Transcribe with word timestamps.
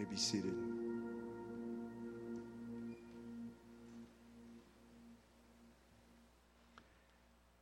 may 0.00 0.06
be 0.06 0.16
seated. 0.16 0.54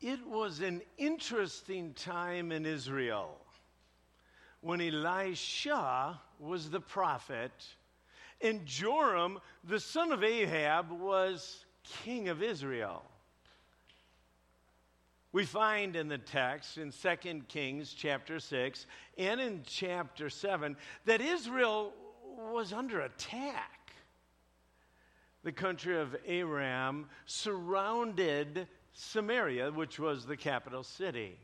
It 0.00 0.24
was 0.24 0.60
an 0.60 0.82
interesting 0.98 1.94
time 1.94 2.52
in 2.52 2.64
Israel 2.64 3.40
when 4.60 4.80
Elisha 4.80 6.20
was 6.38 6.70
the 6.70 6.78
prophet 6.78 7.50
and 8.40 8.64
Joram, 8.64 9.40
the 9.64 9.80
son 9.80 10.12
of 10.12 10.22
Ahab, 10.22 10.92
was 10.92 11.64
king 12.04 12.28
of 12.28 12.40
Israel. 12.40 13.02
We 15.32 15.44
find 15.44 15.96
in 15.96 16.06
the 16.06 16.18
text 16.18 16.78
in 16.78 16.92
2 16.92 17.40
Kings 17.48 17.92
chapter 17.92 18.38
6 18.38 18.86
and 19.18 19.40
in 19.40 19.62
chapter 19.66 20.30
7 20.30 20.76
that 21.04 21.20
Israel 21.20 21.92
was 22.38 22.72
under 22.72 23.00
attack. 23.00 23.92
The 25.44 25.52
country 25.52 25.98
of 25.98 26.16
Aram 26.26 27.08
surrounded 27.26 28.68
Samaria, 28.92 29.70
which 29.70 29.98
was 29.98 30.26
the 30.26 30.36
capital 30.36 30.82
city. 30.82 31.38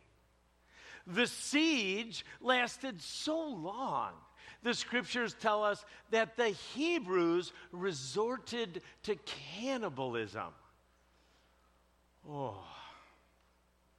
The 1.07 1.27
siege 1.27 2.25
lasted 2.41 3.01
so 3.03 3.49
long. 3.49 4.13
The 4.63 4.75
scriptures 4.75 5.37
tell 5.39 5.63
us 5.63 5.85
that 6.11 6.37
the 6.37 6.49
Hebrews 6.49 7.53
resorted 7.71 8.83
to 9.03 9.17
cannibalism. 9.57 10.53
Oh. 12.29 12.65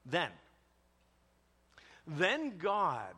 Then, 0.05 0.29
then 2.07 2.57
God 2.57 3.13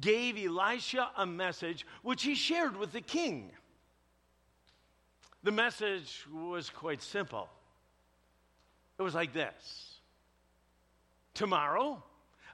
gave 0.00 0.36
Elisha 0.36 1.10
a 1.16 1.26
message 1.26 1.86
which 2.02 2.22
he 2.22 2.34
shared 2.34 2.76
with 2.76 2.92
the 2.92 3.00
king. 3.00 3.50
The 5.42 5.52
message 5.52 6.24
was 6.32 6.70
quite 6.70 7.02
simple. 7.02 7.48
It 8.98 9.02
was 9.02 9.14
like 9.14 9.32
this 9.32 10.00
Tomorrow, 11.34 12.02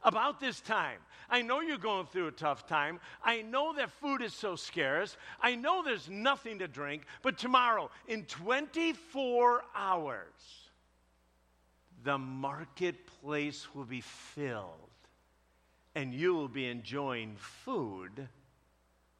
about 0.02 0.40
this 0.40 0.60
time, 0.60 0.98
I 1.28 1.42
know 1.42 1.60
you're 1.60 1.78
going 1.78 2.06
through 2.06 2.26
a 2.26 2.32
tough 2.32 2.66
time. 2.66 2.98
I 3.22 3.42
know 3.42 3.72
that 3.74 3.90
food 3.90 4.22
is 4.22 4.34
so 4.34 4.56
scarce. 4.56 5.16
I 5.40 5.54
know 5.54 5.82
there's 5.84 6.08
nothing 6.08 6.58
to 6.58 6.66
drink. 6.66 7.02
But 7.22 7.38
tomorrow, 7.38 7.90
in 8.08 8.24
24 8.24 9.62
hours, 9.74 10.24
the 12.02 12.18
marketplace 12.18 13.72
will 13.74 13.84
be 13.84 14.00
filled 14.00 14.90
and 15.94 16.14
you 16.14 16.34
will 16.34 16.48
be 16.48 16.66
enjoying 16.66 17.36
food 17.36 18.28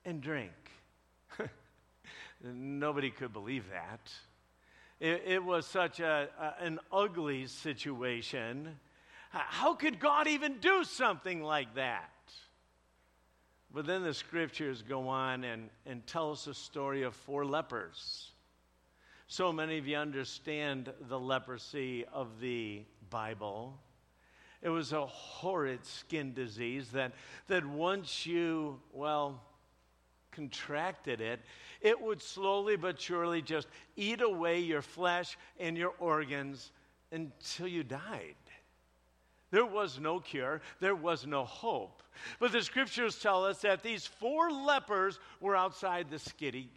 and 0.05 0.21
drink. 0.21 0.53
Nobody 2.45 3.11
could 3.11 3.33
believe 3.33 3.65
that. 3.71 4.11
It, 5.01 5.23
it 5.27 5.45
was 5.45 5.67
such 5.67 6.01
a, 6.01 6.29
a, 6.39 6.65
an 6.65 6.79
ugly 6.93 7.47
situation. 7.47 8.79
How 9.31 9.75
could 9.75 10.01
God 10.01 10.27
even 10.27 10.59
do 10.59 10.85
something 10.85 11.43
like 11.43 11.75
that? 11.75 12.11
But 13.73 13.87
then 13.87 14.03
the 14.03 14.15
scriptures 14.15 14.83
go 14.83 15.09
on 15.09 15.45
and, 15.45 15.71
and 15.87 16.05
tell 16.07 16.33
us 16.33 16.47
a 16.49 16.55
story 16.55 17.03
of 17.03 17.15
four 17.15 17.45
lepers. 17.45 18.31
So 19.29 19.53
many 19.53 19.79
of 19.79 19.87
you 19.87 19.97
understand 19.97 20.93
the 21.09 21.19
leprosy 21.19 22.05
of 22.13 22.41
the 22.41 22.83
Bible. 23.11 23.79
It 24.63 24.69
was 24.69 24.93
a 24.93 25.07
horrid 25.07 25.85
skin 25.85 26.35
disease 26.35 26.91
that, 26.91 27.13
that 27.49 27.65
once 27.65 28.27
you, 28.27 28.81
well, 28.93 29.43
contracted 30.33 31.21
it, 31.21 31.41
it 31.81 32.01
would 32.01 32.21
slowly 32.21 32.77
but 32.77 33.01
surely 33.01 33.41
just 33.41 33.69
eat 33.97 34.21
away 34.21 34.61
your 34.61 34.83
flesh 34.83 35.39
and 35.59 35.77
your 35.77 35.95
organs 35.99 36.73
until 37.11 37.69
you 37.69 37.83
died. 37.83 38.35
There 39.51 39.67
was 39.67 39.99
no 39.99 40.21
cure, 40.21 40.61
there 40.79 40.95
was 40.95 41.27
no 41.27 41.45
hope. 41.45 42.03
But 42.39 42.53
the 42.53 42.63
scriptures 42.63 43.19
tell 43.19 43.45
us 43.45 43.63
that 43.63 43.83
these 43.83 44.07
four 44.07 44.51
lepers 44.51 45.19
were 45.41 45.57
outside 45.57 46.11
the 46.11 46.17
skitty, 46.17 46.69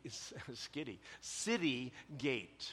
skitty, 0.51 0.97
city 1.21 1.91
gate. 2.17 2.71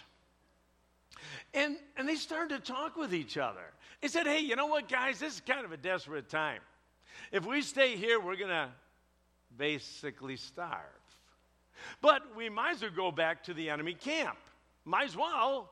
And, 1.53 1.77
and 1.97 2.09
they 2.09 2.15
started 2.15 2.65
to 2.65 2.73
talk 2.73 2.97
with 2.97 3.13
each 3.13 3.37
other. 3.37 3.75
They 4.01 4.09
said, 4.09 4.27
Hey, 4.27 4.41
you 4.41 4.57
know 4.57 4.67
what, 4.67 4.89
guys? 4.89 5.19
This 5.19 5.35
is 5.35 5.41
kind 5.41 5.65
of 5.65 5.73
a 5.73 5.77
desperate 5.77 6.29
time. 6.29 6.61
If 7.33 7.47
we 7.47 7.63
stay 7.63 7.97
here, 7.97 8.21
we're 8.21 8.37
going 8.37 8.51
to 8.51 8.69
basically 9.57 10.37
starve. 10.37 10.85
But 12.01 12.37
we 12.37 12.49
might 12.49 12.77
as 12.77 12.83
well 12.83 12.91
go 12.91 13.11
back 13.11 13.45
to 13.45 13.55
the 13.55 13.71
enemy 13.71 13.95
camp. 13.95 14.39
Might 14.85 15.07
as 15.07 15.17
well. 15.17 15.71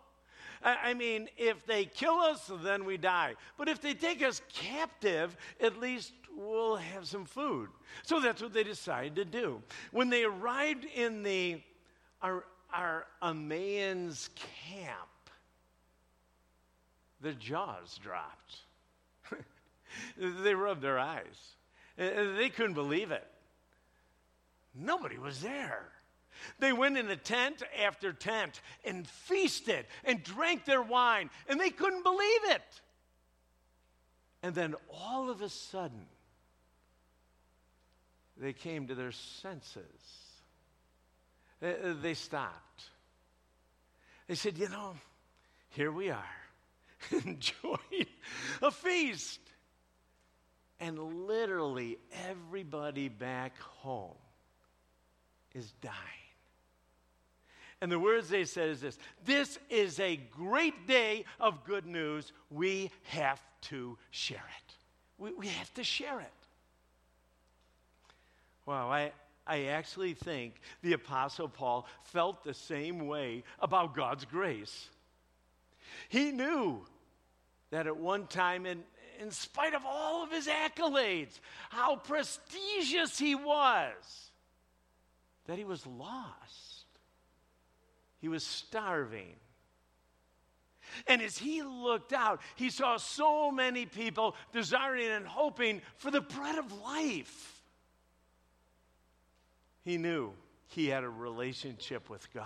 I 0.62 0.94
mean, 0.94 1.28
if 1.36 1.64
they 1.66 1.84
kill 1.84 2.16
us, 2.16 2.50
then 2.62 2.84
we 2.84 2.96
die. 2.96 3.34
But 3.56 3.68
if 3.68 3.80
they 3.80 3.94
take 3.94 4.22
us 4.22 4.42
captive, 4.52 5.36
at 5.60 5.78
least 5.78 6.12
we'll 6.36 6.76
have 6.76 7.06
some 7.06 7.24
food. 7.24 7.68
So 8.02 8.20
that's 8.20 8.42
what 8.42 8.52
they 8.52 8.64
decided 8.64 9.14
to 9.16 9.24
do. 9.24 9.62
When 9.92 10.10
they 10.10 10.24
arrived 10.24 10.84
in 10.84 11.22
the 11.22 11.60
our, 12.22 12.44
our 12.72 13.06
Arameans 13.22 14.30
camp, 14.34 15.08
their 17.20 17.32
jaws 17.32 17.98
dropped. 18.02 18.56
they 20.16 20.54
rubbed 20.54 20.82
their 20.82 20.98
eyes. 20.98 21.54
They 21.96 22.50
couldn't 22.54 22.74
believe 22.74 23.10
it. 23.10 23.26
Nobody 24.74 25.18
was 25.18 25.40
there. 25.40 25.88
They 26.60 26.72
went 26.72 26.96
in 26.96 27.08
tent 27.16 27.62
after 27.84 28.12
tent 28.12 28.60
and 28.84 29.06
feasted 29.06 29.86
and 30.04 30.22
drank 30.22 30.64
their 30.64 30.82
wine, 30.82 31.30
and 31.48 31.60
they 31.60 31.70
couldn't 31.70 32.04
believe 32.04 32.40
it. 32.50 32.80
And 34.42 34.54
then 34.54 34.76
all 34.92 35.30
of 35.30 35.42
a 35.42 35.48
sudden, 35.48 36.06
they 38.36 38.52
came 38.52 38.86
to 38.86 38.94
their 38.94 39.10
senses. 39.10 39.82
They 41.60 42.14
stopped. 42.14 42.84
They 44.28 44.36
said, 44.36 44.58
You 44.58 44.68
know, 44.68 44.94
here 45.70 45.90
we 45.90 46.10
are, 46.10 46.36
enjoying 47.10 48.06
a 48.62 48.70
feast. 48.70 49.40
And 50.80 51.26
literally 51.26 51.98
everybody 52.28 53.08
back 53.08 53.58
home 53.58 54.14
is 55.54 55.72
dying. 55.82 55.94
And 57.80 57.92
the 57.92 57.98
words 57.98 58.28
they 58.28 58.44
said 58.44 58.70
is 58.70 58.80
this 58.80 58.98
This 59.24 59.58
is 59.70 60.00
a 60.00 60.16
great 60.16 60.86
day 60.86 61.24
of 61.40 61.64
good 61.64 61.86
news. 61.86 62.32
We 62.50 62.90
have 63.04 63.40
to 63.62 63.96
share 64.10 64.36
it. 64.36 64.74
We, 65.18 65.32
we 65.32 65.46
have 65.48 65.72
to 65.74 65.84
share 65.84 66.20
it. 66.20 66.32
Wow, 68.66 68.90
I, 68.90 69.12
I 69.46 69.64
actually 69.64 70.14
think 70.14 70.60
the 70.82 70.92
Apostle 70.92 71.48
Paul 71.48 71.86
felt 72.02 72.44
the 72.44 72.54
same 72.54 73.06
way 73.06 73.44
about 73.60 73.94
God's 73.94 74.24
grace. 74.24 74.88
He 76.08 76.30
knew 76.30 76.86
that 77.70 77.86
at 77.86 77.96
one 77.96 78.26
time, 78.26 78.66
in, 78.66 78.82
in 79.20 79.30
spite 79.30 79.74
of 79.74 79.82
all 79.86 80.22
of 80.22 80.30
his 80.30 80.46
accolades, 80.46 81.38
how 81.70 81.96
prestigious 81.96 83.18
he 83.18 83.34
was, 83.34 84.30
that 85.46 85.58
he 85.58 85.64
was 85.64 85.86
lost. 85.86 86.86
He 88.20 88.28
was 88.28 88.44
starving. 88.44 89.34
And 91.06 91.22
as 91.22 91.38
he 91.38 91.62
looked 91.62 92.12
out, 92.12 92.40
he 92.56 92.70
saw 92.70 92.96
so 92.96 93.50
many 93.50 93.86
people 93.86 94.34
desiring 94.52 95.08
and 95.08 95.26
hoping 95.26 95.82
for 95.96 96.10
the 96.10 96.20
bread 96.20 96.58
of 96.58 96.72
life. 96.80 97.62
He 99.84 99.96
knew 99.96 100.32
he 100.68 100.88
had 100.88 101.04
a 101.04 101.08
relationship 101.08 102.10
with 102.10 102.32
God. 102.32 102.44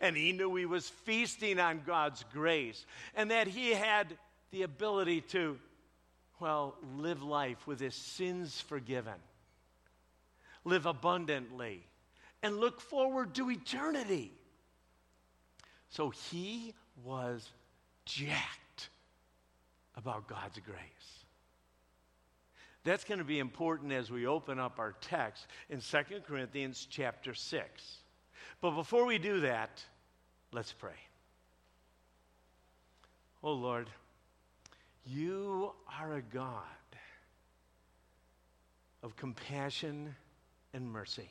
And 0.00 0.16
he 0.16 0.32
knew 0.32 0.54
he 0.54 0.66
was 0.66 0.88
feasting 0.88 1.58
on 1.58 1.82
God's 1.86 2.24
grace 2.32 2.84
and 3.14 3.30
that 3.30 3.46
he 3.46 3.70
had 3.70 4.06
the 4.50 4.62
ability 4.62 5.20
to, 5.22 5.58
well, 6.40 6.74
live 6.96 7.22
life 7.22 7.66
with 7.66 7.80
his 7.80 7.94
sins 7.94 8.60
forgiven 8.60 9.14
live 10.64 10.86
abundantly, 10.86 11.82
and 12.42 12.58
look 12.58 12.80
forward 12.80 13.34
to 13.34 13.50
eternity. 13.50 14.32
So 15.90 16.10
he 16.10 16.74
was 17.04 17.48
jacked 18.04 18.90
about 19.96 20.28
God's 20.28 20.58
grace. 20.60 20.78
That's 22.84 23.04
going 23.04 23.18
to 23.18 23.24
be 23.24 23.38
important 23.38 23.92
as 23.92 24.10
we 24.10 24.26
open 24.26 24.58
up 24.58 24.78
our 24.78 24.94
text 25.00 25.46
in 25.68 25.80
2 25.80 26.20
Corinthians 26.26 26.86
chapter 26.88 27.34
6. 27.34 27.99
But 28.60 28.72
before 28.72 29.06
we 29.06 29.18
do 29.18 29.40
that, 29.40 29.82
let's 30.52 30.72
pray. 30.72 30.98
Oh 33.42 33.52
Lord, 33.52 33.88
you 35.06 35.72
are 35.98 36.14
a 36.14 36.22
God 36.22 36.62
of 39.02 39.16
compassion 39.16 40.14
and 40.74 40.90
mercy. 40.90 41.28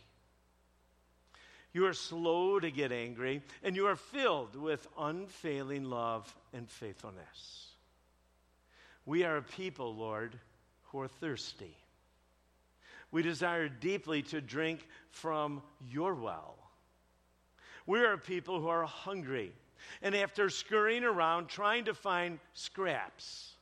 You 1.72 1.86
are 1.86 1.94
slow 1.94 2.60
to 2.60 2.72
get 2.72 2.92
angry, 2.92 3.44
and 3.64 3.76
you 3.76 3.86
are 3.88 3.96
filled 3.96 4.56
with 4.56 4.88
unfailing 4.98 5.84
love 5.84 6.36
and 6.52 6.68
faithfulness. 6.68 7.68
We 9.06 9.24
are 9.24 9.38
a 9.38 9.44
people, 9.44 9.96
Lord, 9.96 10.40
who 10.86 11.02
are 11.02 11.08
thirsty. 11.08 11.76
We 13.12 13.22
desire 13.22 13.70
deeply 13.70 14.24
to 14.24 14.42
drink 14.42 14.88
from 15.12 15.62
your 15.92 16.16
well. 16.16 16.59
We 17.90 18.02
are 18.02 18.18
people 18.18 18.62
who 18.62 18.68
are 18.68 18.86
hungry, 18.86 19.52
and 20.04 20.14
after 20.14 20.52
scurrying 20.52 21.04
around 21.04 21.48
trying 21.48 21.86
to 21.86 21.96
find 21.96 22.38
scraps, 22.54 23.54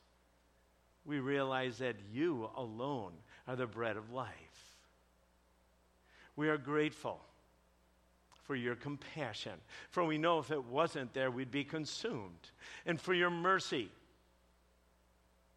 we 1.06 1.18
realize 1.18 1.78
that 1.78 1.96
you 2.12 2.50
alone 2.54 3.12
are 3.46 3.56
the 3.56 3.66
bread 3.66 3.96
of 3.96 4.12
life. 4.12 4.76
We 6.36 6.50
are 6.50 6.58
grateful 6.58 7.22
for 8.44 8.54
your 8.54 8.74
compassion, 8.74 9.54
for 9.88 10.04
we 10.04 10.18
know 10.18 10.40
if 10.40 10.50
it 10.50 10.62
wasn't 10.62 11.14
there, 11.14 11.30
we'd 11.30 11.50
be 11.50 11.64
consumed, 11.64 12.50
and 12.84 13.00
for 13.00 13.14
your 13.14 13.30
mercy 13.30 13.88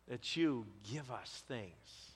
that 0.08 0.38
you 0.38 0.66
give 0.90 1.12
us 1.12 1.44
things 1.50 2.16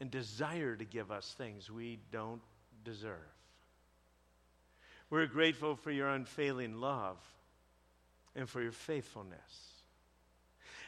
and 0.00 0.10
desire 0.10 0.76
to 0.76 0.84
give 0.86 1.10
us 1.10 1.34
things 1.36 1.70
we 1.70 1.98
don't 2.10 2.40
deserve. 2.84 3.31
We're 5.12 5.26
grateful 5.26 5.76
for 5.76 5.90
your 5.90 6.08
unfailing 6.08 6.80
love 6.80 7.18
and 8.34 8.48
for 8.48 8.62
your 8.62 8.72
faithfulness. 8.72 9.74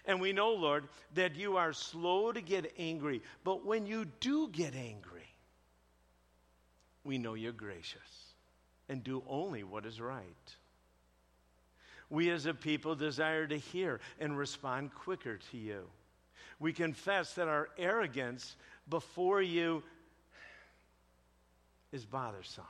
And 0.06 0.18
we 0.18 0.32
know, 0.32 0.54
Lord, 0.54 0.84
that 1.12 1.36
you 1.36 1.58
are 1.58 1.74
slow 1.74 2.32
to 2.32 2.40
get 2.40 2.72
angry, 2.78 3.20
but 3.44 3.66
when 3.66 3.86
you 3.86 4.06
do 4.20 4.48
get 4.48 4.74
angry, 4.74 5.28
we 7.04 7.18
know 7.18 7.34
you're 7.34 7.52
gracious 7.52 8.00
and 8.88 9.04
do 9.04 9.22
only 9.28 9.62
what 9.62 9.84
is 9.84 10.00
right. 10.00 10.24
We 12.08 12.30
as 12.30 12.46
a 12.46 12.54
people 12.54 12.94
desire 12.94 13.46
to 13.46 13.58
hear 13.58 14.00
and 14.18 14.38
respond 14.38 14.94
quicker 14.94 15.38
to 15.50 15.58
you. 15.58 15.84
We 16.58 16.72
confess 16.72 17.34
that 17.34 17.48
our 17.48 17.68
arrogance 17.76 18.56
before 18.88 19.42
you 19.42 19.82
is 21.92 22.06
bothersome. 22.06 22.64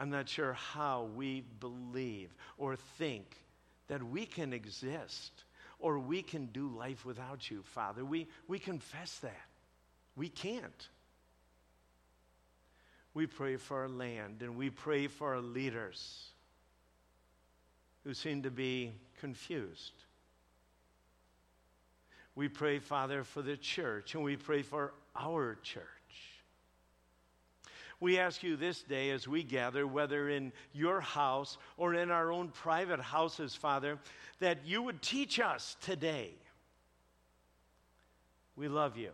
I'm 0.00 0.10
not 0.10 0.28
sure 0.28 0.54
how 0.54 1.08
we 1.14 1.44
believe 1.60 2.34
or 2.58 2.76
think 2.76 3.36
that 3.88 4.02
we 4.02 4.26
can 4.26 4.52
exist 4.52 5.44
or 5.78 5.98
we 5.98 6.22
can 6.22 6.46
do 6.46 6.68
life 6.68 7.04
without 7.04 7.50
you, 7.50 7.62
Father. 7.62 8.04
We, 8.04 8.28
we 8.48 8.58
confess 8.58 9.18
that. 9.18 9.46
We 10.16 10.28
can't. 10.28 10.88
We 13.14 13.26
pray 13.26 13.56
for 13.56 13.82
our 13.82 13.88
land 13.88 14.42
and 14.42 14.56
we 14.56 14.70
pray 14.70 15.06
for 15.06 15.34
our 15.34 15.40
leaders 15.40 16.30
who 18.04 18.14
seem 18.14 18.42
to 18.42 18.50
be 18.50 18.92
confused. 19.20 19.92
We 22.34 22.48
pray, 22.48 22.78
Father, 22.78 23.24
for 23.24 23.42
the 23.42 23.56
church 23.56 24.14
and 24.14 24.24
we 24.24 24.36
pray 24.36 24.62
for 24.62 24.94
our 25.14 25.58
church. 25.62 25.82
We 28.02 28.18
ask 28.18 28.42
you 28.42 28.56
this 28.56 28.82
day 28.82 29.10
as 29.10 29.28
we 29.28 29.44
gather, 29.44 29.86
whether 29.86 30.28
in 30.28 30.52
your 30.72 31.00
house 31.00 31.56
or 31.76 31.94
in 31.94 32.10
our 32.10 32.32
own 32.32 32.48
private 32.48 32.98
houses, 32.98 33.54
Father, 33.54 33.96
that 34.40 34.66
you 34.66 34.82
would 34.82 35.00
teach 35.02 35.38
us 35.38 35.76
today. 35.82 36.30
We 38.56 38.66
love 38.66 38.96
you 38.96 39.10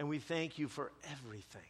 and 0.00 0.08
we 0.08 0.18
thank 0.18 0.58
you 0.58 0.66
for 0.66 0.90
everything. 1.12 1.62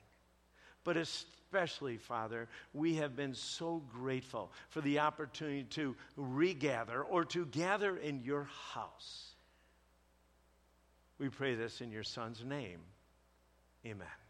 But 0.82 0.96
especially, 0.96 1.98
Father, 1.98 2.48
we 2.72 2.94
have 2.94 3.14
been 3.14 3.34
so 3.34 3.82
grateful 3.92 4.50
for 4.70 4.80
the 4.80 5.00
opportunity 5.00 5.64
to 5.72 5.94
regather 6.16 7.02
or 7.02 7.26
to 7.26 7.44
gather 7.44 7.98
in 7.98 8.22
your 8.24 8.48
house. 8.72 9.26
We 11.18 11.28
pray 11.28 11.54
this 11.54 11.82
in 11.82 11.92
your 11.92 12.02
Son's 12.02 12.42
name. 12.42 12.80
Amen. 13.84 14.21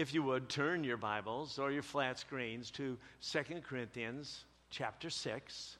If 0.00 0.14
you 0.14 0.22
would, 0.22 0.48
turn 0.48 0.82
your 0.82 0.96
Bibles 0.96 1.58
or 1.58 1.70
your 1.70 1.82
flat 1.82 2.18
screens 2.18 2.70
to 2.70 2.96
2 3.20 3.40
Corinthians 3.62 4.46
chapter 4.70 5.10
6. 5.10 5.76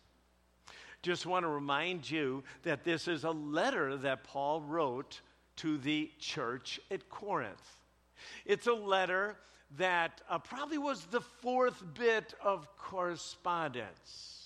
Just 1.00 1.24
want 1.24 1.44
to 1.44 1.48
remind 1.48 2.10
you 2.10 2.44
that 2.62 2.84
this 2.84 3.08
is 3.08 3.24
a 3.24 3.30
letter 3.30 3.96
that 3.96 4.24
Paul 4.24 4.60
wrote 4.60 5.22
to 5.56 5.78
the 5.78 6.10
church 6.18 6.78
at 6.90 7.08
Corinth. 7.08 7.78
It's 8.44 8.66
a 8.66 8.74
letter 8.74 9.38
that 9.78 10.20
uh, 10.28 10.38
probably 10.38 10.76
was 10.76 11.06
the 11.06 11.22
fourth 11.22 11.82
bit 11.94 12.34
of 12.44 12.68
correspondence. 12.76 14.39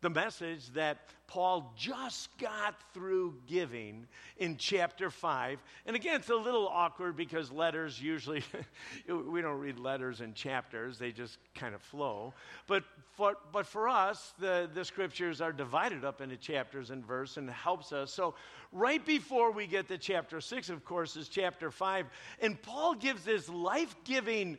The 0.00 0.10
message 0.10 0.68
that 0.74 0.98
Paul 1.26 1.72
just 1.76 2.36
got 2.38 2.76
through 2.94 3.34
giving 3.48 4.06
in 4.36 4.56
chapter 4.56 5.10
5. 5.10 5.58
And 5.86 5.96
again, 5.96 6.20
it's 6.20 6.30
a 6.30 6.36
little 6.36 6.68
awkward 6.68 7.16
because 7.16 7.50
letters 7.50 8.00
usually, 8.00 8.44
we 9.08 9.42
don't 9.42 9.58
read 9.58 9.80
letters 9.80 10.20
in 10.20 10.34
chapters, 10.34 10.98
they 10.98 11.10
just 11.10 11.38
kind 11.56 11.74
of 11.74 11.82
flow. 11.82 12.32
But 12.68 12.84
for, 13.16 13.34
but 13.52 13.66
for 13.66 13.88
us, 13.88 14.34
the, 14.38 14.70
the 14.72 14.84
scriptures 14.84 15.40
are 15.40 15.52
divided 15.52 16.04
up 16.04 16.20
into 16.20 16.36
chapters 16.36 16.90
and 16.90 17.04
verse 17.04 17.36
and 17.36 17.50
helps 17.50 17.92
us. 17.92 18.12
So, 18.12 18.34
right 18.70 19.04
before 19.04 19.50
we 19.50 19.66
get 19.66 19.88
to 19.88 19.98
chapter 19.98 20.40
6, 20.40 20.70
of 20.70 20.84
course, 20.84 21.16
is 21.16 21.28
chapter 21.28 21.72
5. 21.72 22.06
And 22.40 22.60
Paul 22.62 22.94
gives 22.94 23.24
this 23.24 23.48
life 23.48 23.96
giving 24.04 24.58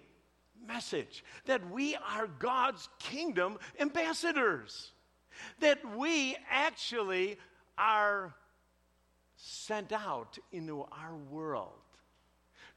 message 0.68 1.24
that 1.46 1.72
we 1.72 1.96
are 1.96 2.28
God's 2.28 2.90
kingdom 3.00 3.58
ambassadors 3.80 4.92
that 5.60 5.80
we 5.98 6.36
actually 6.50 7.38
are 7.78 8.34
sent 9.36 9.92
out 9.92 10.38
into 10.52 10.82
our 10.92 11.16
world 11.30 11.72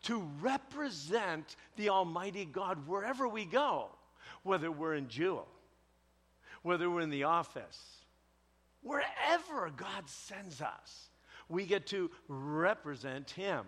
to 0.03 0.29
represent 0.41 1.57
the 1.77 1.89
Almighty 1.89 2.45
God 2.45 2.87
wherever 2.87 3.29
we 3.29 3.45
go, 3.45 3.89
whether 4.43 4.71
we're 4.71 4.95
in 4.95 5.09
Jewel, 5.09 5.47
whether 6.63 6.91
we're 6.91 7.01
in 7.01 7.11
the 7.11 7.25
office, 7.25 7.81
wherever 8.83 9.71
God 9.77 10.09
sends 10.09 10.61
us, 10.61 11.11
we 11.49 11.67
get 11.67 11.87
to 11.89 12.11
represent 12.29 13.31
Him. 13.31 13.65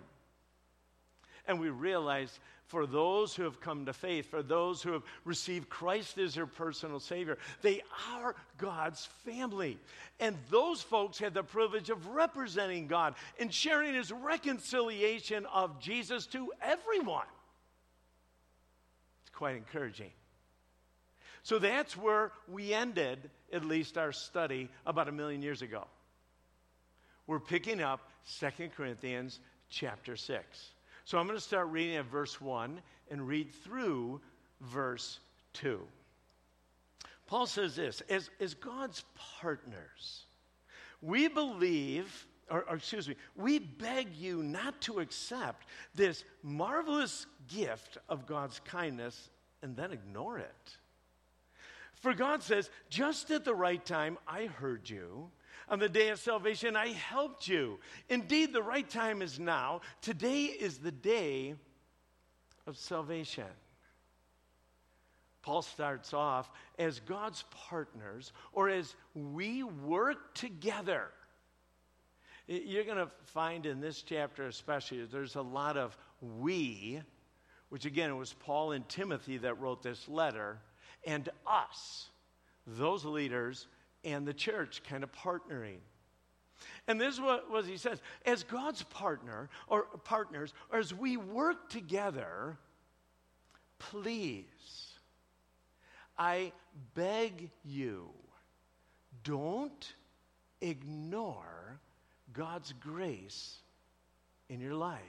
And 1.46 1.60
we 1.60 1.68
realize 1.68 2.40
for 2.66 2.86
those 2.86 3.34
who 3.34 3.42
have 3.42 3.60
come 3.60 3.86
to 3.86 3.92
faith, 3.92 4.30
for 4.30 4.42
those 4.42 4.82
who 4.82 4.92
have 4.92 5.02
received 5.24 5.68
Christ 5.68 6.18
as 6.18 6.34
their 6.34 6.46
personal 6.46 6.98
Savior. 6.98 7.38
They 7.62 7.82
are 8.14 8.34
God's 8.58 9.06
family. 9.24 9.78
And 10.18 10.36
those 10.50 10.80
folks 10.80 11.18
had 11.18 11.34
the 11.34 11.42
privilege 11.42 11.90
of 11.90 12.06
representing 12.08 12.86
God 12.86 13.14
and 13.38 13.52
sharing 13.52 13.94
His 13.94 14.10
reconciliation 14.10 15.46
of 15.46 15.78
Jesus 15.80 16.26
to 16.28 16.52
everyone. 16.62 17.26
It's 19.22 19.36
quite 19.36 19.56
encouraging. 19.56 20.10
So 21.42 21.58
that's 21.58 21.96
where 21.96 22.32
we 22.50 22.72
ended, 22.72 23.30
at 23.52 23.64
least 23.64 23.98
our 23.98 24.12
study, 24.12 24.70
about 24.86 25.08
a 25.08 25.12
million 25.12 25.42
years 25.42 25.60
ago. 25.60 25.84
We're 27.26 27.40
picking 27.40 27.82
up 27.82 28.00
Second 28.24 28.72
Corinthians 28.74 29.40
chapter 29.68 30.16
6. 30.16 30.73
So 31.04 31.18
I'm 31.18 31.26
going 31.26 31.38
to 31.38 31.44
start 31.44 31.68
reading 31.68 31.96
at 31.96 32.06
verse 32.06 32.40
1 32.40 32.80
and 33.10 33.28
read 33.28 33.52
through 33.52 34.20
verse 34.60 35.18
2. 35.54 35.80
Paul 37.26 37.46
says 37.46 37.76
this 37.76 38.00
as, 38.08 38.30
as 38.40 38.54
God's 38.54 39.04
partners, 39.40 40.24
we 41.02 41.28
believe, 41.28 42.26
or, 42.50 42.64
or, 42.68 42.76
excuse 42.76 43.08
me, 43.08 43.16
we 43.36 43.58
beg 43.58 44.14
you 44.14 44.42
not 44.42 44.80
to 44.82 45.00
accept 45.00 45.66
this 45.94 46.24
marvelous 46.42 47.26
gift 47.48 47.98
of 48.08 48.26
God's 48.26 48.60
kindness 48.60 49.30
and 49.62 49.76
then 49.76 49.92
ignore 49.92 50.38
it. 50.38 50.76
For 51.92 52.14
God 52.14 52.42
says, 52.42 52.70
just 52.88 53.30
at 53.30 53.44
the 53.44 53.54
right 53.54 53.84
time, 53.84 54.18
I 54.26 54.46
heard 54.46 54.88
you 54.88 55.30
on 55.68 55.78
the 55.78 55.88
day 55.88 56.08
of 56.08 56.18
salvation, 56.18 56.76
I 56.76 56.88
helped 56.88 57.48
you. 57.48 57.78
Indeed, 58.08 58.52
the 58.52 58.62
right 58.62 58.88
time 58.88 59.22
is 59.22 59.38
now. 59.38 59.80
Today 60.02 60.44
is 60.44 60.78
the 60.78 60.92
day 60.92 61.54
of 62.66 62.76
salvation. 62.76 63.44
Paul 65.42 65.62
starts 65.62 66.14
off 66.14 66.50
as 66.78 67.00
God's 67.00 67.44
partners 67.68 68.32
or 68.52 68.70
as 68.70 68.94
we 69.14 69.62
work 69.62 70.34
together. 70.34 71.08
You're 72.46 72.84
going 72.84 72.98
to 72.98 73.10
find 73.26 73.66
in 73.66 73.80
this 73.80 74.02
chapter, 74.02 74.46
especially, 74.46 75.04
there's 75.04 75.34
a 75.34 75.42
lot 75.42 75.76
of 75.76 75.96
we, 76.20 77.00
which 77.68 77.84
again, 77.84 78.10
it 78.10 78.14
was 78.14 78.34
Paul 78.34 78.72
and 78.72 78.88
Timothy 78.88 79.38
that 79.38 79.60
wrote 79.60 79.82
this 79.82 80.08
letter, 80.08 80.58
and 81.06 81.28
us, 81.46 82.08
those 82.66 83.04
leaders 83.04 83.66
and 84.04 84.26
the 84.26 84.34
church 84.34 84.82
kind 84.88 85.02
of 85.02 85.10
partnering. 85.12 85.78
And 86.86 87.00
this 87.00 87.14
is 87.14 87.20
what, 87.20 87.50
what 87.50 87.64
he 87.64 87.76
says 87.76 88.00
as 88.24 88.42
God's 88.44 88.82
partner 88.84 89.48
or 89.66 89.84
partners, 90.04 90.52
or 90.72 90.78
as 90.78 90.94
we 90.94 91.16
work 91.16 91.68
together, 91.68 92.56
please, 93.78 94.44
I 96.18 96.52
beg 96.94 97.50
you, 97.64 98.10
don't 99.24 99.94
ignore 100.60 101.78
God's 102.32 102.72
grace 102.80 103.56
in 104.48 104.60
your 104.60 104.74
life. 104.74 105.00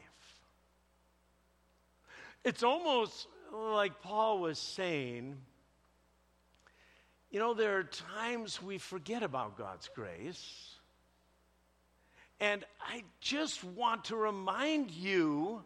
It's 2.43 2.63
almost 2.63 3.27
like 3.51 4.01
Paul 4.01 4.39
was 4.39 4.59
saying, 4.59 5.35
you 7.35 7.41
know, 7.41 7.53
there 7.53 7.77
are 7.77 7.83
times 7.83 8.63
we 8.63 8.77
forget 8.77 9.21
about 9.21 9.57
God's 9.57 9.89
grace. 9.93 10.69
And 12.39 12.63
I 12.79 13.03
just 13.19 13.61
want 13.61 14.05
to 14.05 14.15
remind 14.15 14.89
you, 14.89 15.61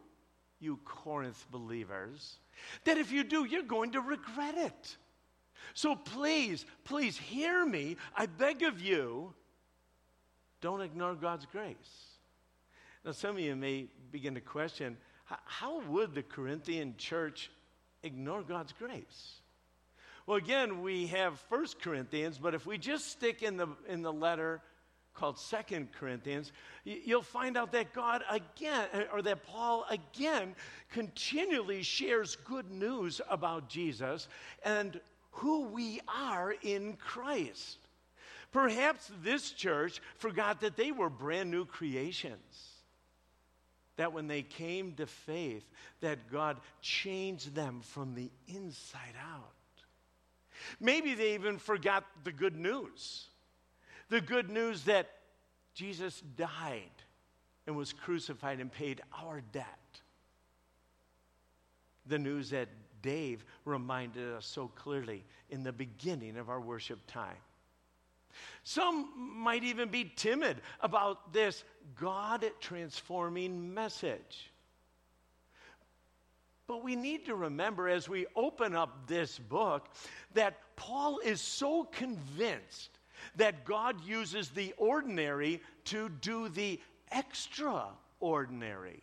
you 0.59 0.79
Corinth 0.83 1.45
believers, 1.51 2.37
that 2.85 2.97
if 2.97 3.11
you 3.11 3.23
do, 3.23 3.45
you're 3.45 3.61
going 3.61 3.91
to 3.91 4.01
regret 4.01 4.55
it. 4.57 4.97
So 5.75 5.95
please, 5.95 6.65
please 6.85 7.15
hear 7.19 7.63
me. 7.67 7.97
I 8.15 8.25
beg 8.25 8.63
of 8.63 8.81
you, 8.81 9.35
don't 10.61 10.81
ignore 10.81 11.13
God's 11.13 11.45
grace. 11.45 11.75
Now, 13.05 13.11
some 13.11 13.35
of 13.35 13.41
you 13.41 13.55
may 13.55 13.85
begin 14.11 14.33
to 14.33 14.41
question 14.41 14.97
how 15.45 15.81
would 15.81 16.15
the 16.15 16.23
Corinthian 16.23 16.95
church 16.97 17.51
ignore 18.01 18.41
God's 18.41 18.73
grace? 18.73 19.39
Well, 20.29 20.37
again, 20.37 20.83
we 20.83 21.07
have 21.07 21.39
First 21.49 21.81
Corinthians, 21.81 22.37
but 22.37 22.53
if 22.53 22.67
we 22.67 22.77
just 22.77 23.07
stick 23.07 23.41
in 23.41 23.57
the, 23.57 23.67
in 23.87 24.03
the 24.03 24.13
letter 24.13 24.61
called 25.15 25.39
Second 25.39 25.91
Corinthians, 25.91 26.51
you'll 26.83 27.23
find 27.23 27.57
out 27.57 27.71
that 27.71 27.93
God 27.93 28.21
again, 28.29 28.85
eh, 28.93 29.05
or 29.11 29.23
that 29.23 29.43
Paul 29.43 29.87
again, 29.89 30.53
continually 30.91 31.81
shares 31.81 32.35
good 32.35 32.69
news 32.69 33.21
about 33.27 33.69
Jesus 33.69 34.27
and 34.63 35.01
who 35.31 35.61
we 35.61 35.99
are 36.07 36.53
in 36.61 36.93
Christ. 36.97 37.79
Perhaps 38.51 39.09
this 39.23 39.49
church 39.49 39.99
forgot 40.19 40.61
that 40.61 40.77
they 40.77 40.91
were 40.91 41.09
brand 41.09 41.49
new 41.49 41.65
creations. 41.65 42.69
That 43.95 44.13
when 44.13 44.27
they 44.27 44.43
came 44.43 44.93
to 44.97 45.07
faith, 45.07 45.67
that 46.01 46.31
God 46.31 46.57
changed 46.83 47.55
them 47.55 47.81
from 47.81 48.13
the 48.13 48.29
inside 48.47 49.15
out. 49.19 49.53
Maybe 50.79 51.13
they 51.13 51.33
even 51.33 51.57
forgot 51.57 52.05
the 52.23 52.31
good 52.31 52.55
news. 52.55 53.27
The 54.09 54.21
good 54.21 54.49
news 54.49 54.83
that 54.83 55.09
Jesus 55.73 56.21
died 56.35 56.89
and 57.67 57.75
was 57.75 57.93
crucified 57.93 58.59
and 58.59 58.71
paid 58.71 59.01
our 59.21 59.41
debt. 59.51 59.65
The 62.07 62.19
news 62.19 62.49
that 62.49 62.69
Dave 63.01 63.45
reminded 63.65 64.33
us 64.33 64.45
so 64.45 64.67
clearly 64.69 65.23
in 65.49 65.63
the 65.63 65.71
beginning 65.71 66.37
of 66.37 66.49
our 66.49 66.59
worship 66.59 66.99
time. 67.07 67.37
Some 68.63 69.09
might 69.15 69.63
even 69.63 69.89
be 69.89 70.11
timid 70.15 70.61
about 70.81 71.33
this 71.33 71.63
God 71.95 72.45
transforming 72.59 73.73
message. 73.73 74.48
But 76.69 76.83
we 76.83 76.95
need 76.95 77.25
to 77.25 77.33
remember 77.33 77.89
as 77.89 78.07
we 78.07 78.27
open 78.35 78.75
up 78.75 79.07
this 79.07 79.39
book 79.39 79.89
that 80.35 80.59
Paul 80.75 81.17
is 81.17 81.41
so 81.41 81.85
convinced 81.85 82.91
that 83.37 83.65
God 83.65 84.05
uses 84.05 84.49
the 84.49 84.75
ordinary 84.77 85.63
to 85.85 86.09
do 86.21 86.47
the 86.47 86.79
extraordinary. 87.11 89.01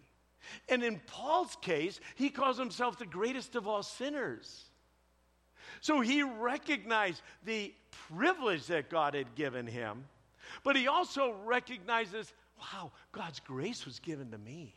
And 0.68 0.84
in 0.84 1.00
Paul's 1.08 1.56
case, 1.60 1.98
he 2.14 2.30
calls 2.30 2.56
himself 2.56 2.98
the 2.98 3.04
greatest 3.04 3.56
of 3.56 3.66
all 3.66 3.82
sinners. 3.82 4.66
So 5.80 6.00
he 6.00 6.22
recognized 6.22 7.20
the 7.44 7.74
privilege 8.16 8.66
that 8.66 8.90
God 8.90 9.14
had 9.14 9.34
given 9.34 9.66
him, 9.66 10.04
but 10.62 10.76
he 10.76 10.86
also 10.86 11.34
recognizes 11.44 12.32
wow, 12.60 12.92
God's 13.10 13.40
grace 13.40 13.84
was 13.84 13.98
given 13.98 14.30
to 14.30 14.38
me. 14.38 14.72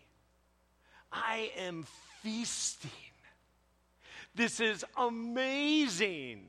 I 1.11 1.51
am 1.55 1.85
feasting. 2.21 2.91
This 4.35 4.59
is 4.59 4.85
amazing. 4.97 6.45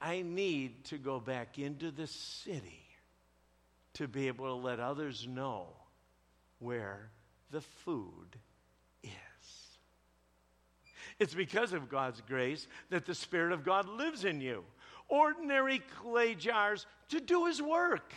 I 0.00 0.22
need 0.22 0.84
to 0.86 0.98
go 0.98 1.20
back 1.20 1.58
into 1.58 1.90
the 1.90 2.06
city 2.06 2.82
to 3.94 4.06
be 4.06 4.28
able 4.28 4.46
to 4.46 4.54
let 4.54 4.78
others 4.78 5.26
know 5.26 5.68
where 6.58 7.10
the 7.50 7.60
food 7.60 8.36
is. 9.02 9.10
It's 11.18 11.34
because 11.34 11.72
of 11.72 11.88
God's 11.88 12.20
grace 12.20 12.66
that 12.90 13.06
the 13.06 13.14
Spirit 13.14 13.52
of 13.52 13.64
God 13.64 13.88
lives 13.88 14.24
in 14.24 14.40
you. 14.40 14.64
Ordinary 15.08 15.80
clay 16.02 16.34
jars 16.34 16.84
to 17.08 17.20
do 17.20 17.46
His 17.46 17.62
work. 17.62 18.12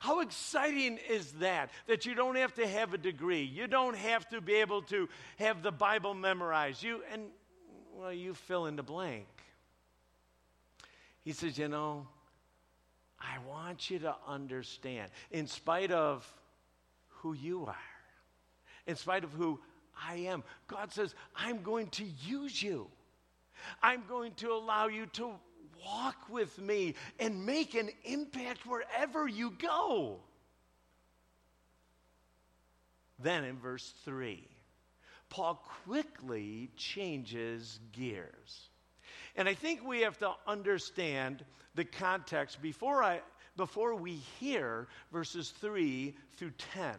How 0.00 0.20
exciting 0.20 0.98
is 1.08 1.32
that? 1.32 1.70
That 1.86 2.06
you 2.06 2.14
don't 2.14 2.36
have 2.36 2.54
to 2.54 2.66
have 2.66 2.94
a 2.94 2.98
degree. 2.98 3.42
You 3.42 3.66
don't 3.66 3.96
have 3.96 4.28
to 4.30 4.40
be 4.40 4.54
able 4.54 4.82
to 4.82 5.08
have 5.38 5.62
the 5.62 5.72
Bible 5.72 6.14
memorized. 6.14 6.82
You 6.82 7.02
and 7.12 7.24
well, 7.94 8.12
you 8.12 8.34
fill 8.34 8.66
in 8.66 8.76
the 8.76 8.82
blank. 8.82 9.26
He 11.24 11.32
says, 11.32 11.58
you 11.58 11.68
know, 11.68 12.06
I 13.20 13.38
want 13.48 13.90
you 13.90 13.98
to 14.00 14.14
understand, 14.26 15.10
in 15.30 15.46
spite 15.46 15.90
of 15.90 16.26
who 17.08 17.32
you 17.34 17.66
are, 17.66 17.76
in 18.86 18.94
spite 18.94 19.24
of 19.24 19.32
who 19.32 19.58
I 20.00 20.14
am, 20.16 20.44
God 20.68 20.92
says, 20.92 21.14
I'm 21.34 21.62
going 21.62 21.88
to 21.88 22.04
use 22.24 22.62
you. 22.62 22.86
I'm 23.82 24.04
going 24.08 24.32
to 24.34 24.52
allow 24.52 24.86
you 24.86 25.06
to 25.14 25.32
walk 25.84 26.16
with 26.28 26.58
me 26.60 26.94
and 27.18 27.44
make 27.44 27.74
an 27.74 27.90
impact 28.04 28.66
wherever 28.66 29.26
you 29.26 29.50
go. 29.50 30.18
Then 33.18 33.44
in 33.44 33.58
verse 33.58 33.94
3, 34.04 34.46
Paul 35.28 35.62
quickly 35.84 36.70
changes 36.76 37.80
gears. 37.92 38.68
And 39.36 39.48
I 39.48 39.54
think 39.54 39.84
we 39.84 40.00
have 40.00 40.18
to 40.18 40.32
understand 40.46 41.44
the 41.74 41.84
context 41.84 42.62
before, 42.62 43.02
I, 43.02 43.20
before 43.56 43.94
we 43.94 44.14
hear 44.40 44.88
verses 45.12 45.50
3 45.60 46.14
through 46.36 46.52
10. 46.74 46.94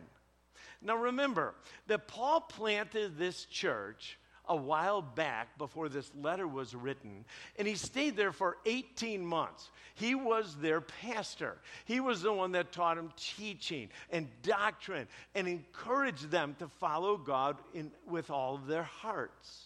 Now 0.82 0.96
remember 0.96 1.56
that 1.88 2.08
Paul 2.08 2.42
planted 2.42 3.18
this 3.18 3.46
church 3.46 4.18
a 4.50 4.56
while 4.56 5.02
back 5.02 5.58
before 5.58 5.88
this 5.88 6.12
letter 6.20 6.48
was 6.48 6.76
written, 6.76 7.24
and 7.58 7.68
he 7.68 7.76
stayed 7.76 8.18
there 8.18 8.32
for 8.32 8.58
18 8.66 9.24
months. 9.24 9.70
He 9.94 10.16
was 10.16 10.56
their 10.56 10.82
pastor. 10.82 11.58
He 11.86 12.00
was 12.00 12.24
the 12.24 12.34
one 12.34 12.52
that 12.54 12.72
taught 12.72 12.98
them 12.98 13.14
teaching 13.16 13.90
and 14.10 14.28
doctrine 14.42 15.08
and 15.36 15.48
encouraged 15.48 16.32
them 16.32 16.56
to 16.60 16.68
follow 16.68 17.16
God 17.16 17.58
in, 17.74 17.92
with 18.08 18.32
all 18.32 18.56
of 18.56 18.66
their 18.66 18.84
hearts. 18.84 19.66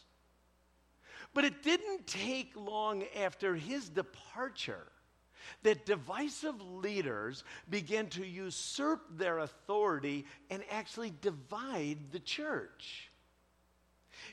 But 1.33 1.45
it 1.45 1.63
didn't 1.63 2.05
take 2.05 2.51
long 2.55 3.05
after 3.17 3.55
his 3.55 3.89
departure 3.89 4.87
that 5.63 5.85
divisive 5.85 6.61
leaders 6.61 7.43
began 7.69 8.07
to 8.07 8.25
usurp 8.25 9.01
their 9.17 9.39
authority 9.39 10.25
and 10.49 10.63
actually 10.69 11.13
divide 11.21 11.97
the 12.11 12.19
church. 12.19 13.09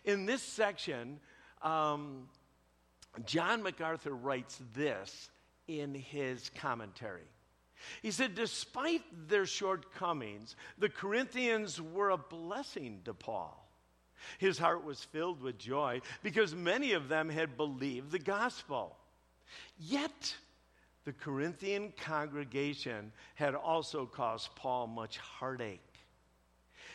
In 0.04 0.26
this 0.26 0.42
section, 0.42 1.20
um, 1.62 2.28
John 3.24 3.62
MacArthur 3.62 4.12
writes 4.12 4.60
this 4.74 5.30
in 5.68 5.94
his 5.94 6.50
commentary. 6.50 7.28
He 8.02 8.10
said, 8.10 8.34
Despite 8.34 9.28
their 9.28 9.46
shortcomings, 9.46 10.56
the 10.78 10.88
Corinthians 10.88 11.80
were 11.80 12.10
a 12.10 12.18
blessing 12.18 13.00
to 13.04 13.14
Paul. 13.14 13.66
His 14.38 14.58
heart 14.58 14.84
was 14.84 15.02
filled 15.02 15.40
with 15.40 15.58
joy 15.58 16.02
because 16.22 16.54
many 16.54 16.92
of 16.92 17.08
them 17.08 17.28
had 17.28 17.56
believed 17.56 18.10
the 18.10 18.18
gospel. 18.18 18.96
Yet, 19.78 20.34
the 21.04 21.12
Corinthian 21.12 21.92
congregation 21.96 23.12
had 23.34 23.54
also 23.54 24.04
caused 24.04 24.54
Paul 24.56 24.86
much 24.86 25.16
heartache. 25.18 25.80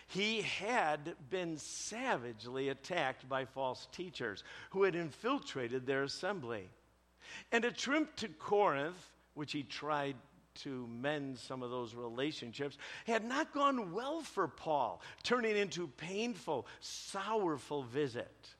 He 0.07 0.41
had 0.41 1.15
been 1.29 1.57
savagely 1.57 2.69
attacked 2.69 3.27
by 3.27 3.45
false 3.45 3.88
teachers 3.91 4.43
who 4.69 4.83
had 4.83 4.95
infiltrated 4.95 5.85
their 5.85 6.03
assembly. 6.03 6.69
And 7.51 7.65
a 7.65 7.71
trip 7.71 8.15
to 8.17 8.27
Corinth, 8.27 9.12
which 9.33 9.51
he 9.51 9.63
tried 9.63 10.15
to 10.55 10.88
mend 10.88 11.38
some 11.38 11.62
of 11.62 11.69
those 11.69 11.95
relationships, 11.95 12.77
had 13.05 13.25
not 13.25 13.53
gone 13.53 13.93
well 13.93 14.21
for 14.21 14.47
Paul, 14.47 15.01
turning 15.24 15.57
into 15.57 15.88
painful, 15.88 16.65
sorrowful 16.79 17.83
visit. 17.83 18.55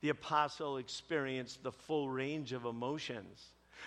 The 0.00 0.08
apostle 0.10 0.78
experienced 0.78 1.62
the 1.62 1.72
full 1.72 2.08
range 2.08 2.52
of 2.52 2.64
emotions 2.64 3.44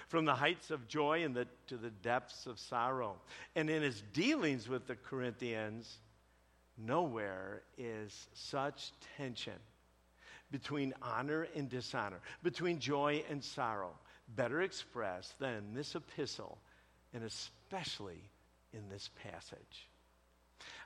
from 0.07 0.25
the 0.25 0.35
heights 0.35 0.71
of 0.71 0.87
joy 0.87 1.27
the, 1.27 1.47
to 1.67 1.77
the 1.77 1.89
depths 1.89 2.45
of 2.45 2.59
sorrow. 2.59 3.15
And 3.55 3.69
in 3.69 3.81
his 3.81 4.03
dealings 4.13 4.69
with 4.69 4.87
the 4.87 4.95
Corinthians, 4.95 5.99
nowhere 6.77 7.61
is 7.77 8.27
such 8.33 8.91
tension 9.17 9.59
between 10.51 10.93
honor 11.01 11.47
and 11.55 11.69
dishonor, 11.69 12.19
between 12.43 12.79
joy 12.79 13.23
and 13.29 13.43
sorrow, 13.43 13.91
better 14.35 14.61
expressed 14.61 15.39
than 15.39 15.53
in 15.55 15.73
this 15.73 15.95
epistle, 15.95 16.57
and 17.13 17.23
especially 17.23 18.21
in 18.73 18.89
this 18.89 19.09
passage. 19.23 19.87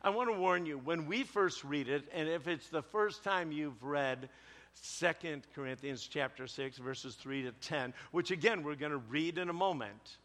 I 0.02 0.10
want 0.10 0.30
to 0.30 0.40
warn 0.40 0.66
you, 0.66 0.78
when 0.78 1.08
we 1.08 1.24
first 1.24 1.64
read 1.64 1.90
it, 1.90 2.04
and 2.14 2.30
if 2.30 2.48
it's 2.48 2.70
the 2.70 2.82
first 2.82 3.24
time 3.24 3.52
you've 3.52 3.84
read 3.84 4.30
Second 4.74 5.48
Corinthians 5.56 6.08
chapter 6.08 6.48
6 6.48 6.78
verses 6.78 7.16
3 7.16 7.44
to 7.44 7.52
10, 7.52 7.94
which 8.12 8.32
again 8.32 8.64
we're 8.64 8.76
going 8.76 8.92
to 8.92 8.98
read 8.98 9.38
in 9.38 9.50
a 9.50 9.54
moment. 9.54 10.18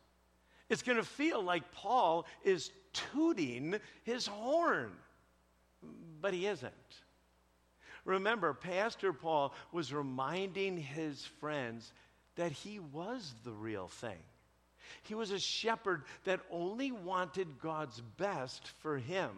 It's 0.68 0.82
going 0.82 0.98
to 0.98 1.04
feel 1.04 1.42
like 1.42 1.72
Paul 1.72 2.26
is 2.44 2.70
tooting 2.92 3.76
his 4.04 4.26
horn, 4.26 4.92
but 6.20 6.34
he 6.34 6.46
isn't. 6.46 6.72
Remember, 8.04 8.54
Pastor 8.54 9.12
Paul 9.12 9.54
was 9.72 9.92
reminding 9.92 10.76
his 10.76 11.24
friends 11.40 11.92
that 12.36 12.52
he 12.52 12.78
was 12.78 13.34
the 13.44 13.52
real 13.52 13.88
thing. 13.88 14.18
He 15.02 15.14
was 15.14 15.30
a 15.30 15.38
shepherd 15.38 16.02
that 16.24 16.40
only 16.50 16.92
wanted 16.92 17.60
God's 17.60 18.00
best 18.16 18.66
for 18.80 18.98
him. 18.98 19.30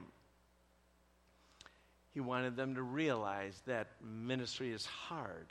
He 2.12 2.20
wanted 2.20 2.56
them 2.56 2.74
to 2.74 2.82
realize 2.82 3.60
that 3.66 3.88
ministry 4.02 4.70
is 4.70 4.84
hard, 4.84 5.46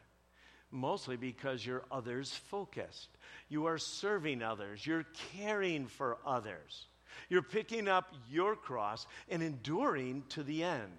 mostly 0.69 1.17
because 1.17 1.65
you're 1.65 1.83
others 1.91 2.31
focused. 2.49 3.09
You 3.49 3.65
are 3.65 3.77
serving 3.77 4.43
others, 4.43 4.85
you're 4.85 5.05
caring 5.35 5.87
for 5.87 6.17
others, 6.25 6.85
you're 7.29 7.41
picking 7.41 7.87
up 7.87 8.13
your 8.29 8.55
cross 8.55 9.07
and 9.29 9.41
enduring 9.41 10.23
to 10.29 10.43
the 10.43 10.63
end. 10.63 10.91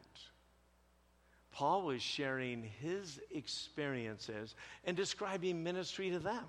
Paul 1.52 1.82
was 1.82 2.02
sharing 2.02 2.62
his 2.80 3.20
experiences 3.30 4.54
and 4.84 4.96
describing 4.96 5.62
ministry 5.62 6.10
to 6.10 6.18
them, 6.18 6.46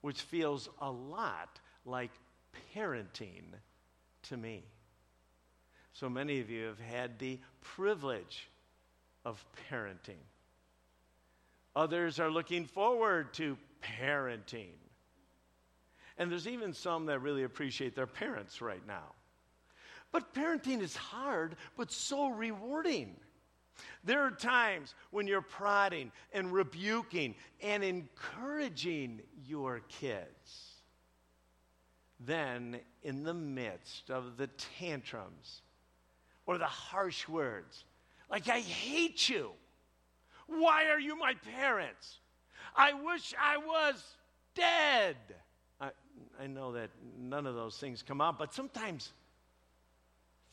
which 0.00 0.22
feels 0.22 0.68
a 0.80 0.90
lot 0.90 1.58
like 1.84 2.12
parenting 2.74 3.42
to 4.22 4.36
me. 4.36 4.62
So 5.92 6.08
many 6.08 6.40
of 6.40 6.48
you 6.48 6.66
have 6.66 6.78
had 6.78 7.18
the 7.18 7.40
privilege 7.60 8.48
of 9.24 9.44
parenting. 9.68 10.22
Others 11.74 12.20
are 12.20 12.30
looking 12.30 12.64
forward 12.64 13.34
to 13.34 13.56
parenting. 13.82 14.70
And 16.18 16.30
there's 16.30 16.48
even 16.48 16.72
some 16.72 17.06
that 17.06 17.20
really 17.20 17.44
appreciate 17.44 17.94
their 17.94 18.06
parents 18.06 18.60
right 18.60 18.84
now. 18.86 19.14
But 20.10 20.34
parenting 20.34 20.82
is 20.82 20.96
hard, 20.96 21.56
but 21.76 21.92
so 21.92 22.28
rewarding. 22.28 23.16
There 24.02 24.22
are 24.22 24.30
times 24.30 24.94
when 25.10 25.28
you're 25.28 25.40
prodding 25.42 26.10
and 26.32 26.52
rebuking 26.52 27.36
and 27.62 27.84
encouraging 27.84 29.20
your 29.46 29.80
kids. 29.88 30.74
Then, 32.20 32.80
in 33.04 33.22
the 33.22 33.34
midst 33.34 34.10
of 34.10 34.36
the 34.36 34.48
tantrums 34.78 35.62
or 36.46 36.58
the 36.58 36.66
harsh 36.66 37.28
words, 37.28 37.84
like, 38.28 38.48
I 38.48 38.60
hate 38.60 39.28
you. 39.28 39.52
Why 40.48 40.86
are 40.86 40.98
you 40.98 41.16
my 41.16 41.34
parents? 41.54 42.18
I 42.74 42.92
wish 42.94 43.34
I 43.40 43.58
was 43.58 44.02
dead. 44.54 45.16
I, 46.40 46.46
know 46.46 46.72
that 46.72 46.90
none 47.18 47.46
of 47.46 47.54
those 47.54 47.76
things 47.76 48.02
come 48.02 48.20
out, 48.20 48.38
but 48.38 48.54
sometimes 48.54 49.12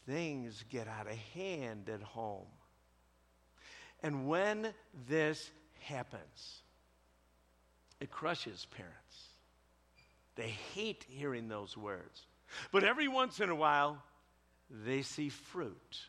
things 0.06 0.64
get 0.70 0.88
out 0.88 1.08
of 1.08 1.18
hand 1.34 1.90
at 1.90 2.02
home. 2.02 2.48
And 4.04 4.28
when 4.28 4.74
this 5.08 5.50
happens, 5.82 6.62
it 8.00 8.12
crushes 8.12 8.68
parents. 8.76 8.94
They 10.36 10.50
hate 10.74 11.06
hearing 11.08 11.48
those 11.48 11.78
words. 11.78 12.28
But 12.72 12.84
every 12.84 13.08
once 13.08 13.40
in 13.40 13.50
a 13.50 13.56
while, 13.56 13.98
they 14.70 15.02
see 15.02 15.30
fruit 15.30 16.00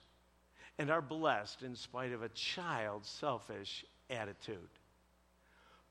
and 0.78 0.90
are 0.90 1.00
blessed 1.00 1.62
in 1.62 1.76
spite 1.76 2.12
of 2.12 2.22
a 2.22 2.28
child's 2.30 3.08
selfish 3.08 3.84
attitude. 4.10 4.58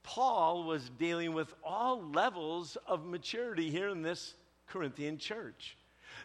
Paul 0.05 0.63
was 0.63 0.89
dealing 0.97 1.33
with 1.33 1.53
all 1.63 2.01
levels 2.01 2.77
of 2.87 3.05
maturity 3.05 3.69
here 3.69 3.89
in 3.89 4.01
this 4.01 4.35
Corinthian 4.67 5.17
church. 5.17 5.75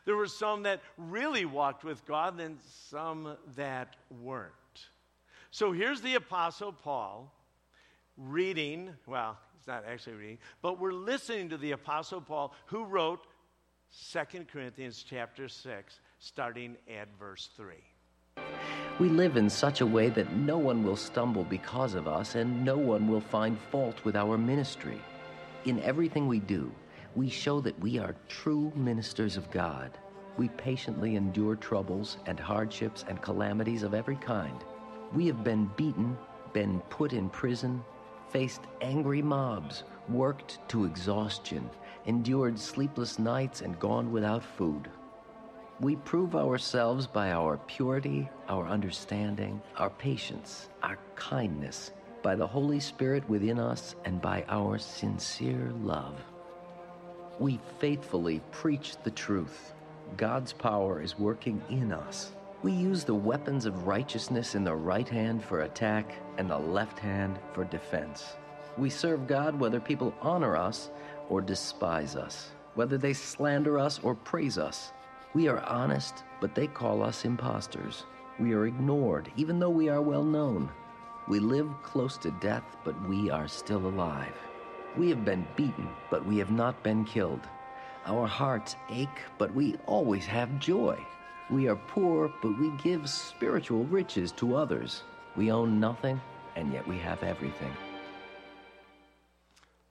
There 0.04 0.16
were 0.16 0.26
some 0.26 0.62
that 0.64 0.80
really 0.96 1.44
walked 1.44 1.82
with 1.82 2.04
God 2.06 2.38
and 2.40 2.58
some 2.88 3.36
that 3.56 3.96
weren't. 4.22 4.52
So 5.50 5.72
here's 5.72 6.00
the 6.00 6.14
Apostle 6.14 6.72
Paul 6.72 7.32
reading, 8.16 8.90
well, 9.06 9.38
he's 9.56 9.66
not 9.66 9.84
actually 9.86 10.14
reading, 10.14 10.38
but 10.62 10.78
we're 10.78 10.92
listening 10.92 11.48
to 11.48 11.56
the 11.56 11.72
Apostle 11.72 12.20
Paul 12.20 12.54
who 12.66 12.84
wrote 12.84 13.26
Second 13.90 14.48
Corinthians 14.48 15.04
chapter 15.08 15.48
6, 15.48 16.00
starting 16.18 16.76
at 16.88 17.08
verse 17.18 17.50
3. 17.56 17.74
We 19.00 19.08
live 19.08 19.38
in 19.38 19.48
such 19.48 19.80
a 19.80 19.86
way 19.86 20.10
that 20.10 20.36
no 20.36 20.58
one 20.58 20.84
will 20.84 20.94
stumble 20.94 21.44
because 21.44 21.94
of 21.94 22.06
us 22.06 22.34
and 22.34 22.62
no 22.62 22.76
one 22.76 23.08
will 23.08 23.22
find 23.22 23.58
fault 23.58 24.04
with 24.04 24.14
our 24.14 24.36
ministry. 24.36 25.00
In 25.64 25.80
everything 25.80 26.28
we 26.28 26.38
do, 26.38 26.70
we 27.16 27.30
show 27.30 27.62
that 27.62 27.80
we 27.80 27.98
are 27.98 28.14
true 28.28 28.70
ministers 28.76 29.38
of 29.38 29.50
God. 29.50 29.96
We 30.36 30.50
patiently 30.50 31.16
endure 31.16 31.56
troubles 31.56 32.18
and 32.26 32.38
hardships 32.38 33.06
and 33.08 33.22
calamities 33.22 33.82
of 33.84 33.94
every 33.94 34.16
kind 34.16 34.62
we 35.14 35.26
have 35.26 35.42
been 35.42 35.70
beaten, 35.76 36.16
been 36.52 36.80
put 36.90 37.14
in 37.14 37.30
prison, 37.30 37.82
faced 38.28 38.60
angry 38.82 39.22
mobs, 39.22 39.84
worked 40.10 40.58
to 40.68 40.84
exhaustion, 40.84 41.68
endured 42.04 42.58
sleepless 42.58 43.18
nights, 43.18 43.62
and 43.62 43.80
gone 43.80 44.12
without 44.12 44.44
food. 44.44 44.90
We 45.80 45.96
prove 45.96 46.36
ourselves 46.36 47.06
by 47.06 47.32
our 47.32 47.56
purity, 47.56 48.28
our 48.48 48.66
understanding, 48.66 49.60
our 49.76 49.90
patience, 49.90 50.68
our 50.82 50.98
kindness, 51.16 51.92
by 52.22 52.36
the 52.36 52.46
Holy 52.46 52.80
Spirit 52.80 53.28
within 53.28 53.58
us, 53.58 53.94
and 54.04 54.20
by 54.20 54.44
our 54.48 54.78
sincere 54.78 55.72
love. 55.82 56.20
We 57.38 57.58
faithfully 57.78 58.42
preach 58.52 58.96
the 59.02 59.10
truth. 59.10 59.72
God's 60.16 60.52
power 60.52 61.00
is 61.00 61.18
working 61.18 61.62
in 61.70 61.92
us 61.92 62.32
we 62.62 62.72
use 62.72 63.04
the 63.04 63.14
weapons 63.14 63.64
of 63.64 63.86
righteousness 63.86 64.54
in 64.54 64.64
the 64.64 64.74
right 64.74 65.08
hand 65.08 65.42
for 65.42 65.62
attack 65.62 66.12
and 66.36 66.50
the 66.50 66.58
left 66.58 66.98
hand 66.98 67.38
for 67.54 67.64
defense. 67.64 68.34
We 68.76 68.90
serve 68.90 69.26
God 69.26 69.58
whether 69.58 69.80
people 69.80 70.12
honor 70.20 70.58
us 70.58 70.90
or 71.30 71.40
despise 71.40 72.16
us, 72.16 72.50
whether 72.74 72.98
they 72.98 73.14
slander 73.14 73.78
us 73.78 73.98
or 74.02 74.14
praise 74.14 74.58
us. 74.58 74.92
We 75.32 75.46
are 75.46 75.60
honest, 75.60 76.24
but 76.40 76.56
they 76.56 76.66
call 76.66 77.02
us 77.02 77.24
impostors. 77.24 78.04
We 78.40 78.52
are 78.52 78.66
ignored, 78.66 79.30
even 79.36 79.60
though 79.60 79.70
we 79.70 79.88
are 79.88 80.02
well 80.02 80.24
known. 80.24 80.70
We 81.28 81.38
live 81.38 81.68
close 81.82 82.16
to 82.18 82.32
death, 82.40 82.64
but 82.84 83.00
we 83.08 83.30
are 83.30 83.46
still 83.46 83.86
alive. 83.86 84.34
We 84.96 85.08
have 85.10 85.24
been 85.24 85.46
beaten, 85.54 85.88
but 86.10 86.26
we 86.26 86.38
have 86.38 86.50
not 86.50 86.82
been 86.82 87.04
killed. 87.04 87.46
Our 88.06 88.26
hearts 88.26 88.74
ache, 88.88 89.22
but 89.38 89.54
we 89.54 89.76
always 89.86 90.26
have 90.26 90.58
joy. 90.58 90.98
We 91.48 91.68
are 91.68 91.76
poor, 91.76 92.32
but 92.42 92.58
we 92.58 92.70
give 92.82 93.08
spiritual 93.08 93.84
riches 93.84 94.32
to 94.32 94.56
others. 94.56 95.04
We 95.36 95.52
own 95.52 95.78
nothing, 95.78 96.20
and 96.56 96.72
yet 96.72 96.86
we 96.88 96.98
have 96.98 97.22
everything. 97.22 97.72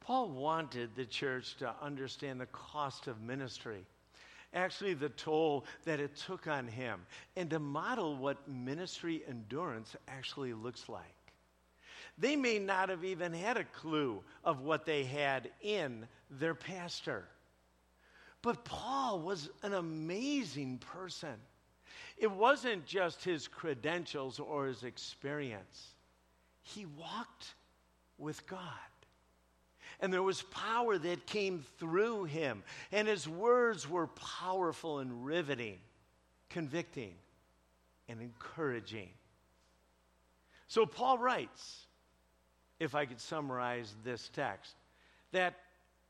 Paul 0.01 0.29
wanted 0.31 0.89
the 0.95 1.05
church 1.05 1.55
to 1.57 1.73
understand 1.81 2.41
the 2.41 2.47
cost 2.47 3.07
of 3.07 3.21
ministry, 3.21 3.85
actually, 4.53 4.93
the 4.93 5.09
toll 5.09 5.65
that 5.85 5.99
it 5.99 6.15
took 6.15 6.47
on 6.47 6.67
him, 6.67 7.01
and 7.35 7.49
to 7.49 7.59
model 7.59 8.15
what 8.15 8.47
ministry 8.47 9.23
endurance 9.27 9.95
actually 10.07 10.53
looks 10.53 10.89
like. 10.89 11.03
They 12.17 12.35
may 12.35 12.59
not 12.59 12.89
have 12.89 13.05
even 13.05 13.33
had 13.33 13.57
a 13.57 13.63
clue 13.63 14.21
of 14.43 14.61
what 14.61 14.85
they 14.85 15.03
had 15.03 15.49
in 15.61 16.07
their 16.29 16.53
pastor. 16.53 17.25
But 18.41 18.65
Paul 18.65 19.21
was 19.21 19.49
an 19.63 19.73
amazing 19.73 20.79
person. 20.79 21.35
It 22.17 22.29
wasn't 22.29 22.85
just 22.85 23.23
his 23.23 23.47
credentials 23.47 24.39
or 24.39 24.67
his 24.67 24.83
experience, 24.83 25.95
he 26.61 26.85
walked 26.85 27.55
with 28.17 28.45
God. 28.45 28.59
And 29.99 30.13
there 30.13 30.23
was 30.23 30.43
power 30.43 30.97
that 30.97 31.25
came 31.25 31.65
through 31.77 32.25
him. 32.25 32.63
And 32.91 33.07
his 33.07 33.27
words 33.27 33.89
were 33.89 34.07
powerful 34.07 34.99
and 34.99 35.25
riveting, 35.25 35.77
convicting, 36.49 37.13
and 38.07 38.21
encouraging. 38.21 39.09
So 40.67 40.85
Paul 40.85 41.17
writes, 41.17 41.85
if 42.79 42.95
I 42.95 43.05
could 43.05 43.19
summarize 43.19 43.93
this 44.03 44.29
text, 44.33 44.75
that 45.31 45.55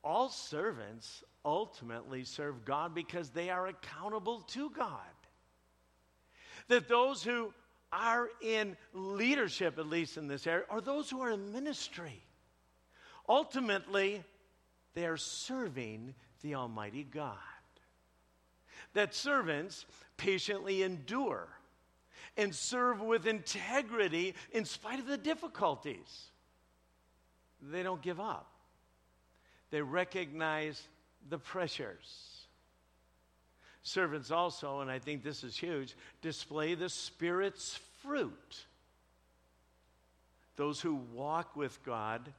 all 0.03 0.29
servants 0.29 1.23
ultimately 1.43 2.23
serve 2.23 2.65
God 2.65 2.93
because 2.93 3.29
they 3.29 3.49
are 3.49 3.67
accountable 3.67 4.41
to 4.41 4.69
God. 4.69 4.99
That 6.67 6.87
those 6.87 7.23
who 7.23 7.53
are 7.91 8.29
in 8.41 8.77
leadership, 8.93 9.79
at 9.79 9.87
least 9.87 10.17
in 10.17 10.27
this 10.27 10.45
area, 10.45 10.65
or 10.69 10.79
those 10.79 11.09
who 11.09 11.21
are 11.21 11.31
in 11.31 11.51
ministry, 11.51 12.21
ultimately, 13.29 14.23
they 14.95 15.05
are 15.05 15.17
serving 15.17 16.15
the 16.41 16.55
Almighty 16.55 17.03
God. 17.03 17.37
That 18.93 19.13
servants 19.13 19.85
patiently 20.17 20.83
endure 20.83 21.47
and 22.35 22.53
serve 22.53 23.01
with 23.01 23.27
integrity 23.27 24.33
in 24.51 24.65
spite 24.65 24.99
of 24.99 25.05
the 25.05 25.17
difficulties. 25.17 26.25
They 27.61 27.83
don't 27.83 28.01
give 28.01 28.19
up, 28.19 28.49
they 29.69 29.81
recognize 29.81 30.81
the 31.29 31.37
pressures. 31.37 32.25
Servants 33.81 34.29
also, 34.29 34.81
and 34.81 34.91
I 34.91 34.99
think 34.99 35.23
this 35.23 35.43
is 35.43 35.55
huge, 35.55 35.95
display 36.21 36.75
the 36.75 36.89
Spirit's 36.89 37.79
fruit. 38.01 38.65
Those 40.57 40.81
who 40.81 40.95
walk 41.13 41.55
with 41.55 41.81
God 41.85 42.33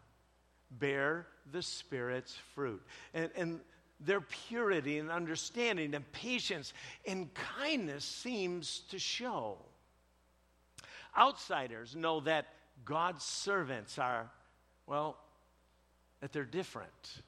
bear 0.71 1.27
the 1.51 1.63
Spirit's 1.63 2.37
fruit. 2.55 2.83
And, 3.15 3.31
and 3.37 3.61
their 4.01 4.21
purity 4.21 4.99
and 4.99 5.11
understanding 5.11 5.95
and 5.95 6.11
patience 6.13 6.73
and 7.07 7.33
kindness 7.35 8.05
seems 8.05 8.81
to 8.91 8.99
show. 8.99 9.59
Outsiders 11.17 11.95
know 11.95 12.21
that 12.21 12.47
God's 12.85 13.25
servants 13.25 13.99
are, 13.99 14.31
well, 14.87 15.19
that 16.21 16.33
they're 16.33 16.45
different. 16.45 17.23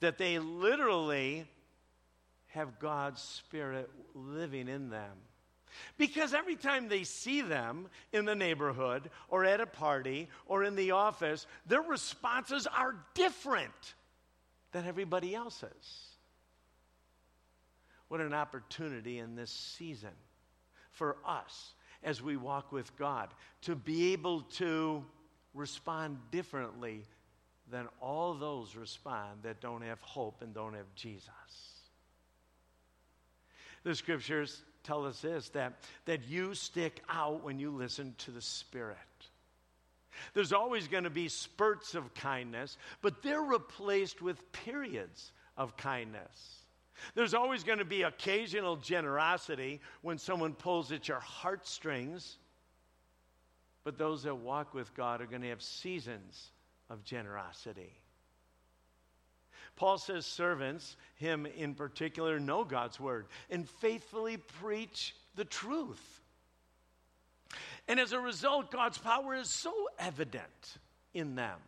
That 0.00 0.18
they 0.18 0.38
literally 0.38 1.46
have 2.48 2.78
God's 2.78 3.20
Spirit 3.20 3.90
living 4.14 4.68
in 4.68 4.90
them. 4.90 5.16
Because 5.98 6.34
every 6.34 6.56
time 6.56 6.88
they 6.88 7.04
see 7.04 7.40
them 7.40 7.88
in 8.12 8.24
the 8.24 8.34
neighborhood 8.34 9.10
or 9.28 9.44
at 9.44 9.60
a 9.60 9.66
party 9.66 10.28
or 10.46 10.64
in 10.64 10.76
the 10.76 10.92
office, 10.92 11.46
their 11.66 11.82
responses 11.82 12.66
are 12.66 12.96
different 13.14 13.94
than 14.72 14.86
everybody 14.86 15.34
else's. 15.34 16.08
What 18.08 18.20
an 18.20 18.34
opportunity 18.34 19.18
in 19.18 19.36
this 19.36 19.50
season 19.50 20.10
for 20.90 21.16
us 21.26 21.74
as 22.02 22.20
we 22.20 22.36
walk 22.36 22.72
with 22.72 22.94
God 22.96 23.28
to 23.62 23.74
be 23.74 24.12
able 24.12 24.42
to 24.42 25.04
respond 25.54 26.18
differently 26.30 27.04
than 27.70 27.88
all 28.00 28.34
those 28.34 28.76
respond 28.76 29.42
that 29.42 29.60
don't 29.60 29.82
have 29.82 30.00
hope 30.00 30.42
and 30.42 30.52
don't 30.52 30.74
have 30.74 30.94
Jesus. 30.94 31.30
The 33.84 33.94
scriptures 33.94 34.62
tell 34.82 35.06
us 35.06 35.20
this 35.20 35.48
that, 35.50 35.74
that 36.04 36.28
you 36.28 36.54
stick 36.54 37.02
out 37.08 37.42
when 37.42 37.58
you 37.58 37.70
listen 37.70 38.14
to 38.18 38.30
the 38.30 38.42
Spirit. 38.42 38.96
There's 40.34 40.52
always 40.52 40.88
going 40.88 41.04
to 41.04 41.10
be 41.10 41.28
spurts 41.28 41.94
of 41.94 42.12
kindness, 42.14 42.76
but 43.00 43.22
they're 43.22 43.42
replaced 43.42 44.22
with 44.22 44.52
periods 44.52 45.32
of 45.56 45.76
kindness. 45.76 46.62
There's 47.14 47.34
always 47.34 47.64
going 47.64 47.78
to 47.78 47.84
be 47.84 48.02
occasional 48.02 48.76
generosity 48.76 49.80
when 50.02 50.18
someone 50.18 50.52
pulls 50.52 50.92
at 50.92 51.08
your 51.08 51.20
heartstrings, 51.20 52.38
but 53.84 53.98
those 53.98 54.22
that 54.22 54.34
walk 54.34 54.74
with 54.74 54.94
God 54.94 55.20
are 55.20 55.26
going 55.26 55.42
to 55.42 55.48
have 55.48 55.62
seasons 55.62 56.50
of 56.90 57.02
generosity. 57.04 57.92
Paul 59.82 59.98
says 59.98 60.26
servants, 60.26 60.96
him 61.16 61.44
in 61.44 61.74
particular, 61.74 62.38
know 62.38 62.62
God's 62.62 63.00
word 63.00 63.26
and 63.50 63.68
faithfully 63.68 64.36
preach 64.36 65.12
the 65.34 65.44
truth. 65.44 66.20
And 67.88 67.98
as 67.98 68.12
a 68.12 68.20
result, 68.20 68.70
God's 68.70 68.98
power 68.98 69.34
is 69.34 69.52
so 69.52 69.72
evident 69.98 70.76
in 71.14 71.34
them. 71.34 71.58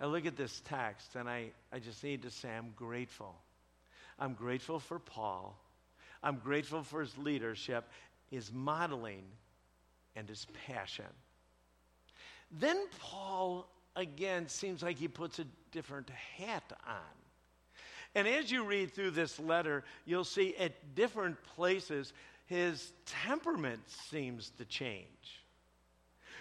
I 0.00 0.06
look 0.06 0.26
at 0.26 0.36
this 0.36 0.60
text 0.64 1.14
and 1.14 1.28
I, 1.28 1.52
I 1.72 1.78
just 1.78 2.02
need 2.02 2.22
to 2.22 2.32
say 2.32 2.48
I'm 2.48 2.72
grateful. 2.74 3.36
I'm 4.18 4.34
grateful 4.34 4.80
for 4.80 4.98
Paul. 4.98 5.56
I'm 6.20 6.38
grateful 6.38 6.82
for 6.82 7.00
his 7.00 7.16
leadership, 7.16 7.88
his 8.28 8.52
modeling, 8.52 9.22
and 10.16 10.28
his 10.28 10.48
passion. 10.66 11.04
Then 12.50 12.76
Paul 12.98 13.68
again 13.96 14.48
seems 14.48 14.82
like 14.82 14.98
he 14.98 15.08
puts 15.08 15.38
a 15.38 15.46
different 15.72 16.10
hat 16.36 16.72
on. 16.86 16.96
And 18.14 18.26
as 18.26 18.50
you 18.50 18.64
read 18.64 18.92
through 18.92 19.12
this 19.12 19.38
letter, 19.38 19.84
you'll 20.04 20.24
see 20.24 20.56
at 20.56 20.94
different 20.94 21.42
places 21.42 22.12
his 22.46 22.92
temperament 23.06 23.80
seems 23.88 24.50
to 24.58 24.64
change. 24.64 25.44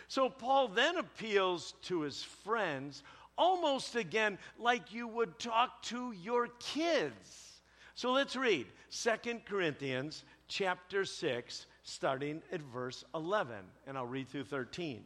So 0.07 0.27
Paul 0.27 0.69
then 0.69 0.97
appeals 0.97 1.75
to 1.83 2.01
his 2.01 2.23
friends 2.23 3.03
almost 3.37 3.95
again 3.95 4.39
like 4.57 4.91
you 4.91 5.07
would 5.07 5.37
talk 5.37 5.83
to 5.83 6.11
your 6.11 6.47
kids. 6.59 7.61
So 7.93 8.11
let's 8.11 8.35
read 8.35 8.65
2 8.91 9.41
Corinthians 9.45 10.23
chapter 10.47 11.05
6 11.05 11.67
starting 11.83 12.41
at 12.51 12.61
verse 12.61 13.03
11 13.13 13.57
and 13.85 13.97
I'll 13.97 14.07
read 14.07 14.29
through 14.29 14.45
13. 14.45 15.03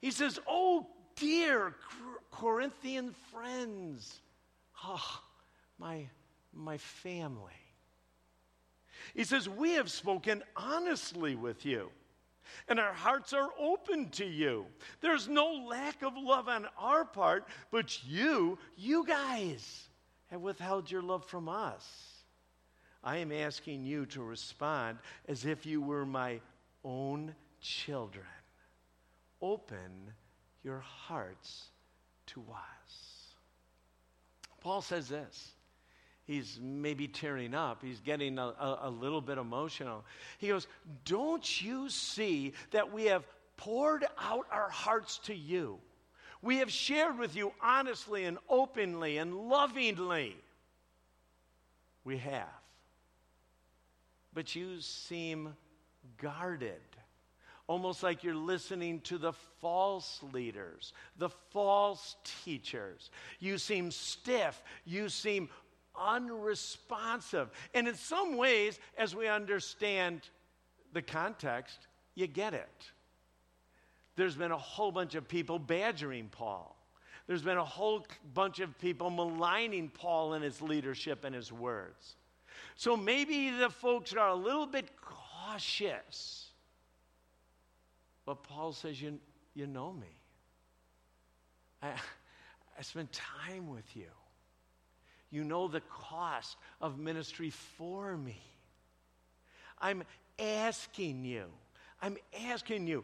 He 0.00 0.12
says, 0.12 0.38
"Oh 0.46 0.86
dear 1.20 1.74
Corinthian 2.30 3.14
friends, 3.32 4.20
oh, 4.84 5.20
my, 5.78 6.06
my 6.52 6.78
family. 6.78 7.52
He 9.14 9.24
says, 9.24 9.48
We 9.48 9.72
have 9.72 9.90
spoken 9.90 10.42
honestly 10.56 11.34
with 11.34 11.64
you, 11.64 11.90
and 12.68 12.78
our 12.78 12.92
hearts 12.92 13.32
are 13.32 13.50
open 13.58 14.10
to 14.10 14.24
you. 14.24 14.66
There's 15.00 15.28
no 15.28 15.64
lack 15.68 16.02
of 16.02 16.14
love 16.16 16.48
on 16.48 16.66
our 16.78 17.04
part, 17.04 17.46
but 17.70 18.04
you, 18.04 18.58
you 18.76 19.04
guys, 19.06 19.88
have 20.30 20.40
withheld 20.40 20.90
your 20.90 21.02
love 21.02 21.24
from 21.24 21.48
us. 21.48 21.86
I 23.02 23.18
am 23.18 23.32
asking 23.32 23.84
you 23.84 24.06
to 24.06 24.22
respond 24.22 24.98
as 25.28 25.46
if 25.46 25.64
you 25.64 25.80
were 25.80 26.04
my 26.04 26.40
own 26.84 27.34
children. 27.60 28.26
Open 29.40 30.12
your 30.62 30.80
hearts 30.80 31.68
to 32.26 32.40
us. 32.50 33.08
Paul 34.60 34.82
says 34.82 35.08
this. 35.08 35.52
He's 36.24 36.58
maybe 36.60 37.08
tearing 37.08 37.54
up. 37.54 37.82
He's 37.82 38.00
getting 38.00 38.38
a, 38.38 38.48
a, 38.48 38.80
a 38.82 38.90
little 38.90 39.22
bit 39.22 39.38
emotional. 39.38 40.04
He 40.36 40.48
goes, 40.48 40.66
Don't 41.06 41.62
you 41.62 41.88
see 41.88 42.52
that 42.72 42.92
we 42.92 43.04
have 43.06 43.24
poured 43.56 44.04
out 44.20 44.46
our 44.52 44.68
hearts 44.68 45.18
to 45.24 45.34
you? 45.34 45.78
We 46.42 46.58
have 46.58 46.70
shared 46.70 47.18
with 47.18 47.34
you 47.34 47.52
honestly 47.62 48.24
and 48.24 48.38
openly 48.48 49.16
and 49.16 49.34
lovingly. 49.34 50.36
We 52.04 52.18
have. 52.18 52.46
But 54.34 54.54
you 54.54 54.80
seem 54.80 55.56
guarded 56.20 56.80
almost 57.68 58.02
like 58.02 58.24
you're 58.24 58.34
listening 58.34 59.00
to 59.02 59.18
the 59.18 59.32
false 59.60 60.20
leaders, 60.32 60.94
the 61.18 61.28
false 61.28 62.16
teachers. 62.44 63.10
You 63.38 63.58
seem 63.58 63.90
stiff, 63.90 64.60
you 64.84 65.08
seem 65.08 65.50
unresponsive. 65.94 67.50
And 67.74 67.86
in 67.86 67.94
some 67.94 68.36
ways, 68.36 68.80
as 68.96 69.14
we 69.14 69.28
understand 69.28 70.22
the 70.94 71.02
context, 71.02 71.78
you 72.14 72.26
get 72.26 72.54
it. 72.54 72.90
There's 74.16 74.34
been 74.34 74.50
a 74.50 74.56
whole 74.56 74.90
bunch 74.90 75.14
of 75.14 75.28
people 75.28 75.58
badgering 75.58 76.30
Paul. 76.30 76.74
There's 77.26 77.42
been 77.42 77.58
a 77.58 77.64
whole 77.64 78.06
bunch 78.32 78.60
of 78.60 78.76
people 78.78 79.10
maligning 79.10 79.90
Paul 79.90 80.32
and 80.32 80.42
his 80.42 80.62
leadership 80.62 81.24
and 81.24 81.34
his 81.34 81.52
words. 81.52 82.16
So 82.76 82.96
maybe 82.96 83.50
the 83.50 83.68
folks 83.68 84.14
are 84.14 84.30
a 84.30 84.34
little 84.34 84.66
bit 84.66 84.88
cautious 85.02 86.47
but 88.28 88.42
Paul 88.42 88.74
says, 88.74 89.00
You, 89.00 89.18
you 89.54 89.66
know 89.66 89.90
me. 89.90 90.14
I, 91.82 91.92
I 92.78 92.82
spent 92.82 93.10
time 93.10 93.70
with 93.70 93.96
you. 93.96 94.10
You 95.30 95.44
know 95.44 95.66
the 95.66 95.80
cost 95.80 96.58
of 96.82 96.98
ministry 96.98 97.48
for 97.48 98.18
me. 98.18 98.38
I'm 99.78 100.02
asking 100.38 101.24
you, 101.24 101.46
I'm 102.02 102.18
asking 102.50 102.86
you, 102.86 103.02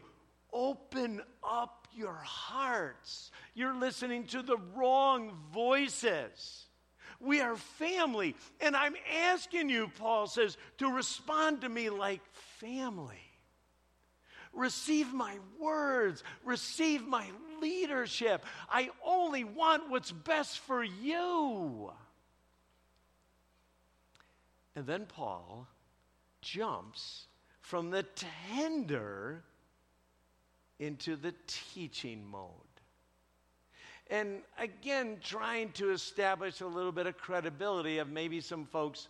open 0.53 1.23
up 1.43 1.87
your 1.95 2.21
hearts. 2.23 3.31
You're 3.55 3.75
listening 3.75 4.25
to 4.27 4.43
the 4.43 4.57
wrong 4.75 5.35
voices. 5.51 6.67
We 7.19 7.41
are 7.41 7.55
family, 7.55 8.35
and 8.61 8.75
I'm 8.75 8.93
asking 9.23 9.69
you, 9.69 9.89
Paul 9.97 10.27
says, 10.27 10.55
to 10.77 10.91
respond 10.91 11.61
to 11.61 11.69
me 11.69 11.89
like 11.89 12.21
family. 12.59 13.24
Receive 14.55 15.13
my 15.13 15.37
words, 15.59 16.23
receive 16.43 17.05
my 17.05 17.27
leadership. 17.61 18.45
I 18.69 18.89
only 19.05 19.43
want 19.43 19.89
what's 19.89 20.11
best 20.11 20.59
for 20.59 20.83
you. 20.83 21.91
And 24.75 24.85
then 24.85 25.05
Paul 25.05 25.67
jumps 26.41 27.27
from 27.61 27.89
the 27.89 28.03
tender 28.53 29.43
into 30.79 31.15
the 31.15 31.33
teaching 31.47 32.25
mode. 32.29 32.51
And 34.09 34.41
again, 34.59 35.17
trying 35.23 35.71
to 35.73 35.91
establish 35.91 36.61
a 36.61 36.67
little 36.67 36.91
bit 36.91 37.07
of 37.07 37.17
credibility 37.17 37.97
of 37.97 38.09
maybe 38.09 38.39
some 38.41 38.65
folks 38.65 39.07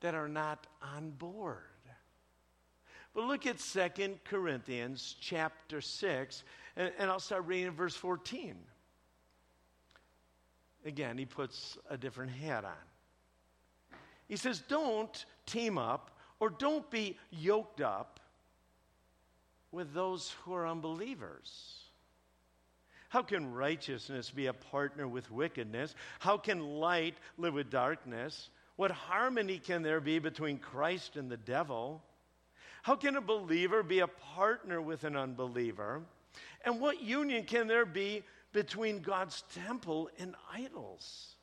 that 0.00 0.14
are 0.14 0.28
not 0.28 0.66
on 0.82 1.10
board. 1.10 1.58
But 3.18 3.26
look 3.26 3.46
at 3.48 3.58
Second 3.58 4.22
Corinthians 4.22 5.16
chapter 5.20 5.80
6, 5.80 6.44
and, 6.76 6.92
and 7.00 7.10
I'll 7.10 7.18
start 7.18 7.46
reading 7.46 7.72
verse 7.72 7.96
14. 7.96 8.54
Again, 10.86 11.18
he 11.18 11.26
puts 11.26 11.76
a 11.90 11.96
different 11.96 12.30
hat 12.30 12.64
on. 12.64 13.98
He 14.28 14.36
says, 14.36 14.62
Don't 14.68 15.26
team 15.46 15.78
up 15.78 16.12
or 16.38 16.48
don't 16.48 16.88
be 16.92 17.16
yoked 17.32 17.80
up 17.80 18.20
with 19.72 19.92
those 19.92 20.36
who 20.44 20.54
are 20.54 20.68
unbelievers. 20.68 21.80
How 23.08 23.22
can 23.22 23.52
righteousness 23.52 24.30
be 24.30 24.46
a 24.46 24.52
partner 24.52 25.08
with 25.08 25.28
wickedness? 25.28 25.96
How 26.20 26.36
can 26.36 26.60
light 26.60 27.16
live 27.36 27.54
with 27.54 27.68
darkness? 27.68 28.50
What 28.76 28.92
harmony 28.92 29.58
can 29.58 29.82
there 29.82 30.00
be 30.00 30.20
between 30.20 30.58
Christ 30.58 31.16
and 31.16 31.28
the 31.28 31.36
devil? 31.36 32.00
How 32.88 32.96
can 32.96 33.16
a 33.16 33.20
believer 33.20 33.82
be 33.82 33.98
a 33.98 34.06
partner 34.06 34.80
with 34.80 35.04
an 35.04 35.14
unbeliever? 35.14 36.00
And 36.64 36.80
what 36.80 37.02
union 37.02 37.44
can 37.44 37.66
there 37.66 37.84
be 37.84 38.22
between 38.54 39.00
God's 39.00 39.44
temple 39.54 40.08
and 40.18 40.34
idols? 40.50 41.34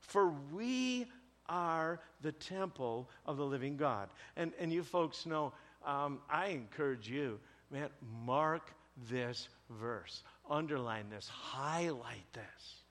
For 0.00 0.28
we 0.52 1.06
are 1.48 2.00
the 2.20 2.32
temple 2.32 3.08
of 3.24 3.38
the 3.38 3.46
living 3.46 3.78
God. 3.78 4.10
And, 4.36 4.52
and 4.60 4.70
you 4.70 4.82
folks 4.82 5.24
know, 5.24 5.54
um, 5.86 6.18
I 6.28 6.48
encourage 6.48 7.08
you, 7.08 7.40
man, 7.70 7.88
mark 8.26 8.70
this 9.08 9.48
verse, 9.70 10.22
underline 10.50 11.08
this, 11.08 11.28
highlight 11.28 12.30
this. 12.34 12.82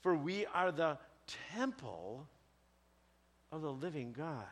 For 0.00 0.14
we 0.14 0.46
are 0.46 0.72
the 0.72 0.96
temple 1.52 2.26
of 3.52 3.60
the 3.60 3.70
living 3.70 4.14
God. 4.16 4.46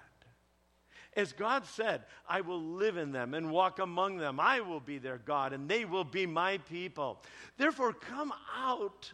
As 1.19 1.33
God 1.33 1.67
said, 1.67 2.03
I 2.29 2.43
will 2.43 2.63
live 2.63 2.97
in 2.97 3.11
them 3.11 3.35
and 3.35 3.51
walk 3.51 3.81
among 3.81 4.19
them. 4.19 4.39
I 4.39 4.61
will 4.61 4.79
be 4.79 4.99
their 4.99 5.19
God, 5.19 5.53
and 5.53 5.69
they 5.69 5.85
will 5.85 6.05
be 6.05 6.27
my 6.27 6.59
people. 6.59 7.21
Therefore, 7.57 7.93
come 7.93 8.33
out 8.57 9.11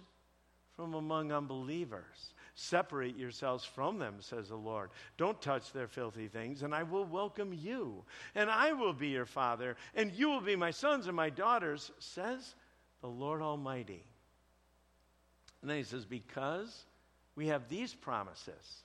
from 0.77 0.93
among 0.93 1.33
unbelievers. 1.33 2.35
Separate 2.55 3.17
yourselves 3.17 3.65
from 3.65 3.99
them, 3.99 4.17
says 4.19 4.51
the 4.51 4.55
Lord. 4.55 4.91
Don't 5.17 5.41
touch 5.41 5.73
their 5.73 5.89
filthy 5.89 6.29
things, 6.29 6.63
and 6.63 6.75
I 6.75 6.83
will 6.83 7.07
welcome 7.07 7.55
you. 7.55 8.05
And 8.35 8.51
I 8.51 8.73
will 8.73 8.93
be 8.93 9.09
your 9.09 9.25
father, 9.25 9.75
and 9.95 10.13
you 10.13 10.29
will 10.29 10.43
be 10.43 10.57
my 10.57 10.73
sons 10.73 11.07
and 11.07 11.17
my 11.17 11.31
daughters, 11.31 11.91
says 12.01 12.55
the 13.01 13.09
Lord 13.09 13.41
Almighty. 13.41 14.05
And 15.63 15.71
then 15.71 15.79
he 15.79 15.85
says, 15.85 16.05
Because 16.05 16.85
we 17.35 17.47
have 17.47 17.71
these 17.71 17.95
promises 17.95 18.85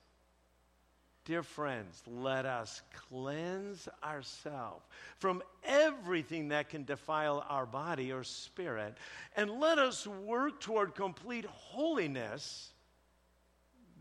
Dear 1.29 1.43
friends, 1.43 2.01
let 2.07 2.47
us 2.47 2.81
cleanse 3.07 3.87
ourselves 4.03 4.83
from 5.19 5.43
everything 5.63 6.47
that 6.47 6.69
can 6.69 6.85
defile 6.85 7.45
our 7.47 7.67
body 7.67 8.11
or 8.11 8.23
spirit, 8.23 8.97
and 9.35 9.59
let 9.59 9.77
us 9.77 10.07
work 10.07 10.59
toward 10.59 10.95
complete 10.95 11.45
holiness 11.45 12.71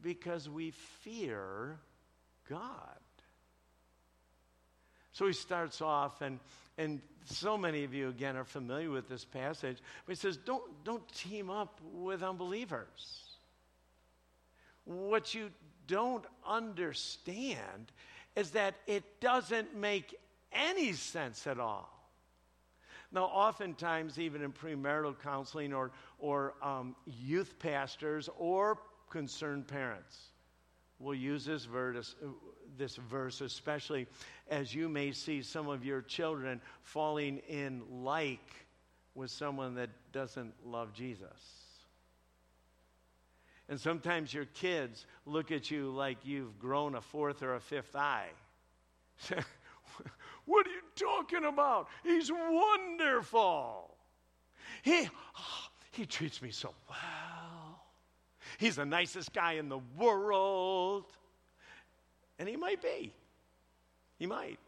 because 0.01 0.49
we 0.49 0.71
fear 1.03 1.77
God. 2.49 2.97
So 5.13 5.27
he 5.27 5.35
starts 5.35 5.83
off, 5.83 6.23
and, 6.23 6.41
and 6.79 7.03
so 7.27 7.59
many 7.59 7.85
of 7.85 7.93
you, 7.93 8.09
again, 8.09 8.37
are 8.39 8.45
familiar 8.45 8.89
with 8.91 9.07
this 9.07 9.27
passage, 9.27 9.77
but 10.07 10.17
he 10.17 10.19
says, 10.19 10.39
don't, 10.39 10.65
don't 10.83 11.07
team 11.13 11.51
up 11.51 11.79
with 11.93 12.23
unbelievers. 12.23 13.21
What 14.87 15.35
you 15.35 15.51
don't 15.89 16.25
understand 16.47 17.91
is 18.37 18.53
that 18.53 18.77
it 18.87 19.21
doesn't 19.21 19.75
make 19.75 20.15
any 20.53 20.93
sense 20.93 21.47
at 21.49 21.59
all. 21.59 21.93
Now, 23.11 23.25
oftentimes, 23.25 24.19
even 24.19 24.43
in 24.43 24.53
premarital 24.53 25.17
counseling 25.21 25.73
or, 25.73 25.91
or 26.19 26.55
um, 26.63 26.95
youth 27.07 27.59
pastors 27.59 28.29
or 28.39 28.79
concerned 29.11 29.67
parents, 29.67 30.29
will 31.01 31.15
use 31.15 31.45
this 31.45 31.65
verse, 31.65 32.15
this 32.77 32.97
verse, 32.97 33.41
especially 33.41 34.07
as 34.49 34.75
you 34.75 34.89
may 34.89 35.13
see 35.13 35.43
some 35.43 35.69
of 35.69 35.85
your 35.85 36.03
children 36.03 36.61
falling 36.83 37.39
in 37.49 37.83
like 37.91 38.67
with 39.15 39.31
someone 39.31 39.75
that 39.75 39.91
doesn't 40.13 40.53
love 40.65 40.93
Jesus. 40.93 41.68
And 43.69 43.79
sometimes 43.79 44.33
your 44.33 44.47
kids 44.47 45.07
look 45.27 45.53
at 45.53 45.71
you 45.71 45.91
like 45.91 46.19
you've 46.25 46.59
grown 46.59 46.95
a 46.95 47.01
fourth 47.01 47.43
or 47.43 47.55
a 47.55 47.61
fifth 47.61 47.95
eye. 47.95 48.29
what 50.47 50.67
are 50.67 50.71
you 50.71 50.83
talking 50.97 51.45
about? 51.45 51.89
He's 52.03 52.33
wonderful. 52.33 53.95
He, 54.83 55.09
oh, 55.37 55.69
he 55.93 56.07
treats 56.07 56.41
me 56.41 56.51
so 56.51 56.73
well. 56.89 57.83
He's 58.59 58.77
the 58.77 58.87
nicest 58.87 59.33
guy 59.33 59.53
in 59.53 59.69
the 59.69 59.81
world. 59.99 61.05
And 62.39 62.49
he 62.49 62.57
might 62.57 62.81
be. 62.81 63.13
He 64.19 64.27
might. 64.27 64.59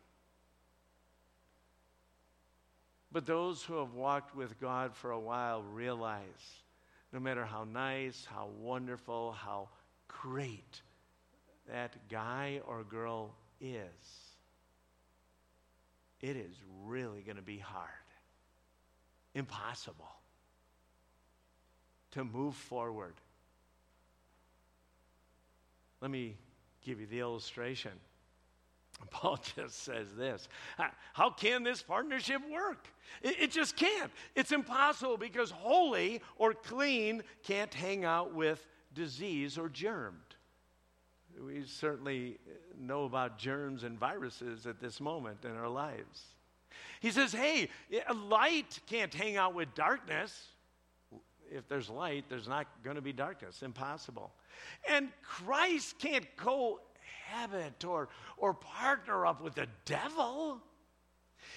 But 3.13 3.27
those 3.27 3.63
who 3.63 3.79
have 3.79 3.95
walked 3.95 4.37
with 4.37 4.61
God 4.61 4.95
for 4.95 5.11
a 5.11 5.19
while 5.19 5.63
realize 5.63 6.21
no 7.13 7.21
matter 7.21 7.45
how 7.45 7.65
nice, 7.65 8.27
how 8.29 8.49
wonderful, 8.61 9.33
how 9.33 9.69
great 10.09 10.81
that 11.69 11.97
guy 12.09 12.61
or 12.67 12.85
girl 12.85 13.35
is, 13.61 13.79
it 16.21 16.37
is 16.37 16.55
really 16.85 17.23
going 17.23 17.37
to 17.37 17.43
be 17.43 17.59
hard, 17.59 17.89
impossible 19.35 20.11
to 22.13 22.25
move 22.25 22.55
forward. 22.55 23.15
Let 26.01 26.11
me 26.11 26.37
give 26.85 27.01
you 27.01 27.07
the 27.07 27.21
illustration. 27.21 27.93
Paul 29.11 29.39
just 29.57 29.83
says 29.83 30.09
this 30.17 30.49
How 31.13 31.31
can 31.31 31.63
this 31.63 31.83
partnership 31.83 32.41
work? 32.51 32.87
It, 33.23 33.37
it, 33.41 33.51
just 33.51 33.77
can't. 33.77 34.11
It's 34.35 34.53
impossible 34.53 35.17
because 35.17 35.51
holy 35.51 36.23
or 36.37 36.55
clean 36.55 37.23
can't 37.43 37.73
hang 37.73 38.05
out 38.05 38.35
with 38.35 38.65
disease 38.95 39.59
or 39.59 39.69
germed. 39.69 40.15
We 41.45 41.65
certainly 41.65 42.39
know 42.79 43.05
about 43.05 43.39
germs 43.39 43.85
and 43.85 43.99
viruses 43.99 44.67
at 44.67 44.81
this 44.81 45.01
moment 45.01 45.45
in 45.45 45.53
our 45.53 45.69
lives. 45.69 46.25
He 47.01 47.11
says, 47.11 47.33
Hey, 47.33 47.69
light 48.15 48.79
can't 48.87 49.13
hang 49.13 49.37
out 49.37 49.55
with 49.55 49.75
darkness. 49.75 50.49
If 51.51 51.67
there's 51.69 51.91
light, 51.91 52.27
there's 52.29 52.47
not 52.47 52.69
going 52.85 52.97
to 52.97 53.03
be 53.03 53.13
darkness. 53.13 53.63
Impossible. 53.63 54.33
And 54.89 55.09
Christ 55.23 55.99
can't 55.99 56.27
co 56.37 56.81
habit 57.31 57.85
or, 57.85 58.09
or 58.37 58.55
partner 58.55 59.27
up 59.27 59.41
with 59.43 59.55
the 59.55 59.67
devil. 59.85 60.61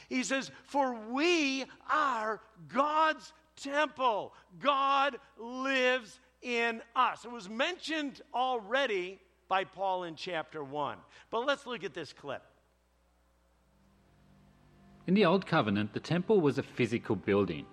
He 0.09 0.23
says, 0.23 0.51
For 0.65 0.95
we 1.11 1.65
are 1.89 2.41
God's 2.67 3.33
temple. 3.55 4.33
God 4.59 5.17
lives 5.37 6.19
in 6.41 6.81
us. 6.95 7.25
It 7.25 7.31
was 7.31 7.49
mentioned 7.49 8.21
already 8.33 9.19
by 9.47 9.63
Paul 9.63 10.03
in 10.03 10.15
chapter 10.15 10.63
1. 10.63 10.97
But 11.29 11.45
let's 11.45 11.65
look 11.65 11.83
at 11.83 11.93
this 11.93 12.13
clip. 12.13 12.43
In 15.05 15.13
the 15.13 15.25
Old 15.25 15.45
Covenant, 15.45 15.93
the 15.93 15.99
temple 15.99 16.39
was 16.39 16.57
a 16.57 16.63
physical 16.63 17.15
building. 17.15 17.65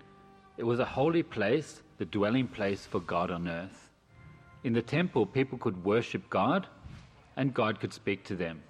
It 0.57 0.63
was 0.63 0.79
a 0.79 0.85
holy 0.85 1.23
place, 1.23 1.81
the 1.97 2.05
dwelling 2.05 2.47
place 2.47 2.85
for 2.85 2.99
God 2.99 3.31
on 3.31 3.47
earth. 3.47 3.89
In 4.63 4.73
the 4.73 4.81
temple, 4.81 5.25
people 5.25 5.57
could 5.57 5.83
worship 5.83 6.29
God 6.29 6.67
and 7.41 7.55
God 7.55 7.79
could 7.79 7.91
speak 7.91 8.23
to 8.25 8.35
them. 8.35 8.61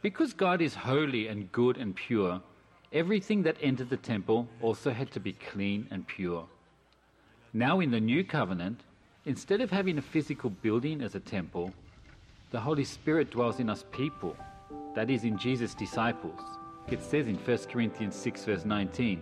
Because 0.00 0.32
God 0.32 0.62
is 0.62 0.72
holy 0.72 1.26
and 1.26 1.50
good 1.50 1.78
and 1.78 1.96
pure, 1.96 2.40
everything 2.92 3.42
that 3.42 3.56
entered 3.60 3.90
the 3.90 3.96
temple 3.96 4.46
also 4.62 4.92
had 4.92 5.10
to 5.10 5.18
be 5.18 5.32
clean 5.32 5.88
and 5.90 6.06
pure. 6.06 6.46
Now, 7.52 7.80
in 7.80 7.90
the 7.90 7.98
new 7.98 8.22
covenant, 8.22 8.82
instead 9.24 9.60
of 9.60 9.72
having 9.72 9.98
a 9.98 10.02
physical 10.14 10.48
building 10.48 11.02
as 11.02 11.16
a 11.16 11.20
temple, 11.20 11.72
the 12.52 12.60
Holy 12.60 12.84
Spirit 12.84 13.32
dwells 13.32 13.58
in 13.58 13.68
us 13.68 13.84
people, 13.90 14.36
that 14.94 15.10
is, 15.10 15.24
in 15.24 15.36
Jesus' 15.36 15.74
disciples. 15.74 16.38
It 16.86 17.02
says 17.02 17.26
in 17.26 17.34
1 17.34 17.58
Corinthians 17.72 18.14
6, 18.14 18.44
verse 18.44 18.64
19, 18.64 19.20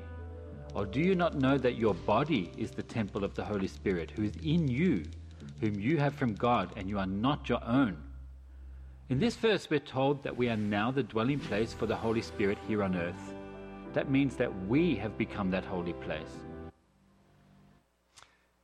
Or 0.75 0.85
do 0.85 1.01
you 1.01 1.15
not 1.15 1.39
know 1.39 1.57
that 1.57 1.79
your 1.79 1.95
body 1.95 2.53
is 2.59 2.73
the 2.73 2.83
temple 2.83 3.25
of 3.25 3.35
the 3.35 3.45
Holy 3.45 3.69
Spirit, 3.69 4.11
who 4.11 4.25
is 4.25 4.37
in 4.43 4.69
you, 4.69 5.03
whom 5.63 5.81
you 5.81 5.97
have 5.97 6.15
from 6.15 6.35
God, 6.35 6.75
and 6.77 6.91
you 6.91 6.99
are 6.99 7.07
not 7.07 7.49
your 7.49 7.65
own? 7.65 8.04
In 9.11 9.19
this 9.21 9.37
verse, 9.37 9.69
we're 9.69 9.81
told 9.81 10.23
that 10.23 10.35
we 10.35 10.49
are 10.49 10.57
now 10.57 10.91
the 10.91 11.03
dwelling 11.03 11.39
place 11.39 11.75
for 11.75 11.85
the 11.85 11.95
Holy 11.95 12.23
Spirit 12.23 12.57
here 12.67 12.83
on 12.83 12.97
earth. 12.97 13.35
That 13.93 14.11
means 14.11 14.35
that 14.37 14.51
we 14.67 14.97
have 14.97 15.19
become 15.19 15.51
that 15.51 15.65
holy 15.67 15.93
place. 15.93 16.39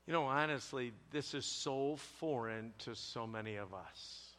You 0.06 0.14
know, 0.14 0.24
honestly, 0.24 0.92
this 1.10 1.34
is 1.34 1.44
so 1.44 1.96
foreign 1.96 2.72
to 2.78 2.94
so 2.94 3.26
many 3.26 3.56
of 3.56 3.74
us. 3.74 4.30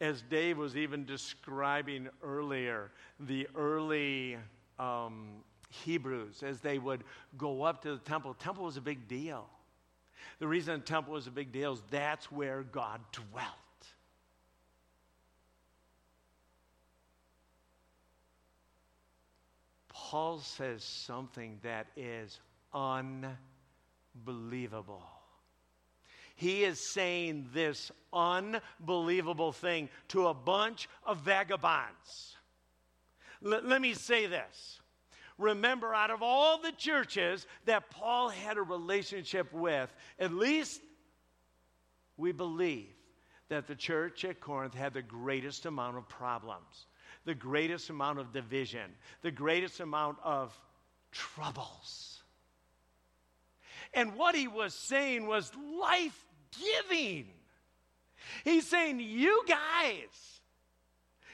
As 0.00 0.22
Dave 0.22 0.56
was 0.56 0.76
even 0.76 1.04
describing 1.04 2.08
earlier, 2.22 2.92
the 3.18 3.48
early 3.56 4.36
um, 4.78 5.42
Hebrews, 5.70 6.44
as 6.44 6.60
they 6.60 6.78
would 6.78 7.02
go 7.36 7.62
up 7.62 7.82
to 7.82 7.90
the 7.94 7.98
temple, 7.98 8.34
the 8.34 8.44
temple 8.44 8.64
was 8.64 8.76
a 8.76 8.80
big 8.80 9.08
deal. 9.08 9.48
The 10.38 10.46
reason 10.46 10.78
the 10.78 10.86
temple 10.86 11.14
was 11.14 11.26
a 11.26 11.32
big 11.32 11.50
deal 11.50 11.72
is 11.72 11.82
that's 11.90 12.30
where 12.30 12.62
God 12.62 13.00
dwelt. 13.10 13.56
Paul 20.10 20.40
says 20.40 20.82
something 20.82 21.60
that 21.62 21.86
is 21.96 22.40
unbelievable. 22.74 23.38
He 26.34 26.64
is 26.64 26.80
saying 26.80 27.50
this 27.54 27.92
unbelievable 28.12 29.52
thing 29.52 29.88
to 30.08 30.26
a 30.26 30.34
bunch 30.34 30.88
of 31.06 31.18
vagabonds. 31.18 32.36
L- 33.46 33.60
let 33.62 33.80
me 33.80 33.94
say 33.94 34.26
this. 34.26 34.80
Remember, 35.38 35.94
out 35.94 36.10
of 36.10 36.24
all 36.24 36.60
the 36.60 36.72
churches 36.72 37.46
that 37.66 37.88
Paul 37.90 38.30
had 38.30 38.56
a 38.56 38.62
relationship 38.62 39.52
with, 39.52 39.94
at 40.18 40.34
least 40.34 40.80
we 42.16 42.32
believe 42.32 42.88
that 43.48 43.68
the 43.68 43.76
church 43.76 44.24
at 44.24 44.40
Corinth 44.40 44.74
had 44.74 44.92
the 44.92 45.02
greatest 45.02 45.66
amount 45.66 45.98
of 45.98 46.08
problems 46.08 46.86
the 47.24 47.34
greatest 47.34 47.90
amount 47.90 48.18
of 48.18 48.32
division, 48.32 48.90
the 49.22 49.30
greatest 49.30 49.80
amount 49.80 50.18
of 50.24 50.58
troubles. 51.12 52.20
And 53.92 54.16
what 54.16 54.34
he 54.34 54.48
was 54.48 54.74
saying 54.74 55.26
was 55.26 55.50
life 55.80 56.24
giving. 56.88 57.26
He's 58.44 58.66
saying, 58.66 59.00
You 59.00 59.42
guys, 59.48 60.40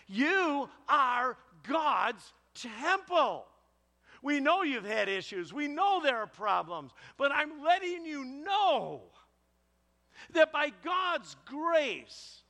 you 0.07 0.68
are 0.88 1.37
God's 1.68 2.33
temple. 2.55 3.46
We 4.22 4.40
know 4.40 4.62
you've 4.62 4.87
had 4.87 5.09
issues. 5.09 5.53
We 5.53 5.68
know 5.68 6.01
there 6.03 6.16
are 6.16 6.27
problems. 6.27 6.92
But 7.16 7.33
I'm 7.33 7.62
letting 7.62 8.07
you 8.07 8.25
know 8.25 9.03
that 10.33 10.53
by 10.53 10.72
God's 10.83 11.37
grace, 11.44 12.42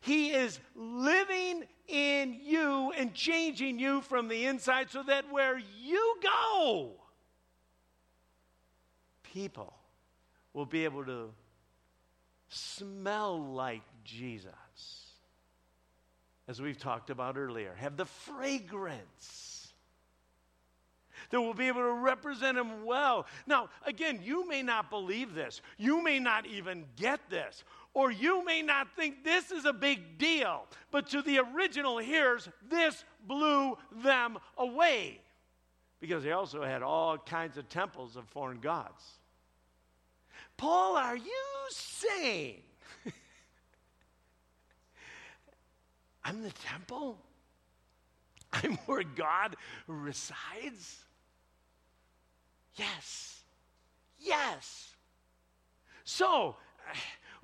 He 0.00 0.30
is 0.30 0.60
living 0.74 1.64
in 1.88 2.38
you 2.42 2.92
and 2.96 3.14
changing 3.14 3.78
you 3.78 4.00
from 4.02 4.28
the 4.28 4.46
inside 4.46 4.90
so 4.90 5.02
that 5.04 5.30
where 5.30 5.58
you 5.82 6.16
go, 6.22 6.92
people 9.22 9.72
will 10.52 10.66
be 10.66 10.84
able 10.84 11.04
to 11.04 11.30
smell 12.48 13.38
like 13.38 13.82
Jesus. 14.04 14.52
As 16.48 16.62
we've 16.62 16.78
talked 16.78 17.10
about 17.10 17.36
earlier, 17.36 17.74
have 17.74 17.96
the 17.96 18.04
fragrance 18.04 19.72
that 21.30 21.40
will 21.40 21.54
be 21.54 21.68
able 21.68 21.80
to 21.80 21.92
represent 21.92 22.56
him 22.56 22.84
well. 22.84 23.26
Now, 23.46 23.68
again, 23.84 24.20
you 24.22 24.48
may 24.48 24.62
not 24.62 24.90
believe 24.90 25.34
this. 25.34 25.60
You 25.76 26.02
may 26.02 26.18
not 26.18 26.46
even 26.46 26.84
get 26.96 27.20
this 27.30 27.64
or 27.96 28.10
you 28.10 28.44
may 28.44 28.60
not 28.60 28.94
think 28.94 29.24
this 29.24 29.50
is 29.50 29.64
a 29.64 29.72
big 29.72 30.18
deal, 30.18 30.66
but 30.90 31.08
to 31.08 31.22
the 31.22 31.38
original 31.38 31.96
hearers, 31.96 32.46
this 32.68 33.06
blew 33.26 33.78
them 34.02 34.36
away 34.58 35.18
because 35.98 36.22
they 36.22 36.32
also 36.32 36.62
had 36.62 36.82
all 36.82 37.16
kinds 37.16 37.56
of 37.56 37.66
temples 37.70 38.16
of 38.16 38.28
foreign 38.28 38.60
gods. 38.60 39.02
Paul, 40.58 40.98
are 40.98 41.16
you 41.16 41.32
saying 41.70 42.56
I'm 46.22 46.42
the 46.42 46.52
temple? 46.52 47.16
I'm 48.52 48.74
where 48.84 49.04
God 49.04 49.56
resides? 49.86 51.02
Yes. 52.74 53.40
Yes. 54.18 54.94
So, 56.04 56.56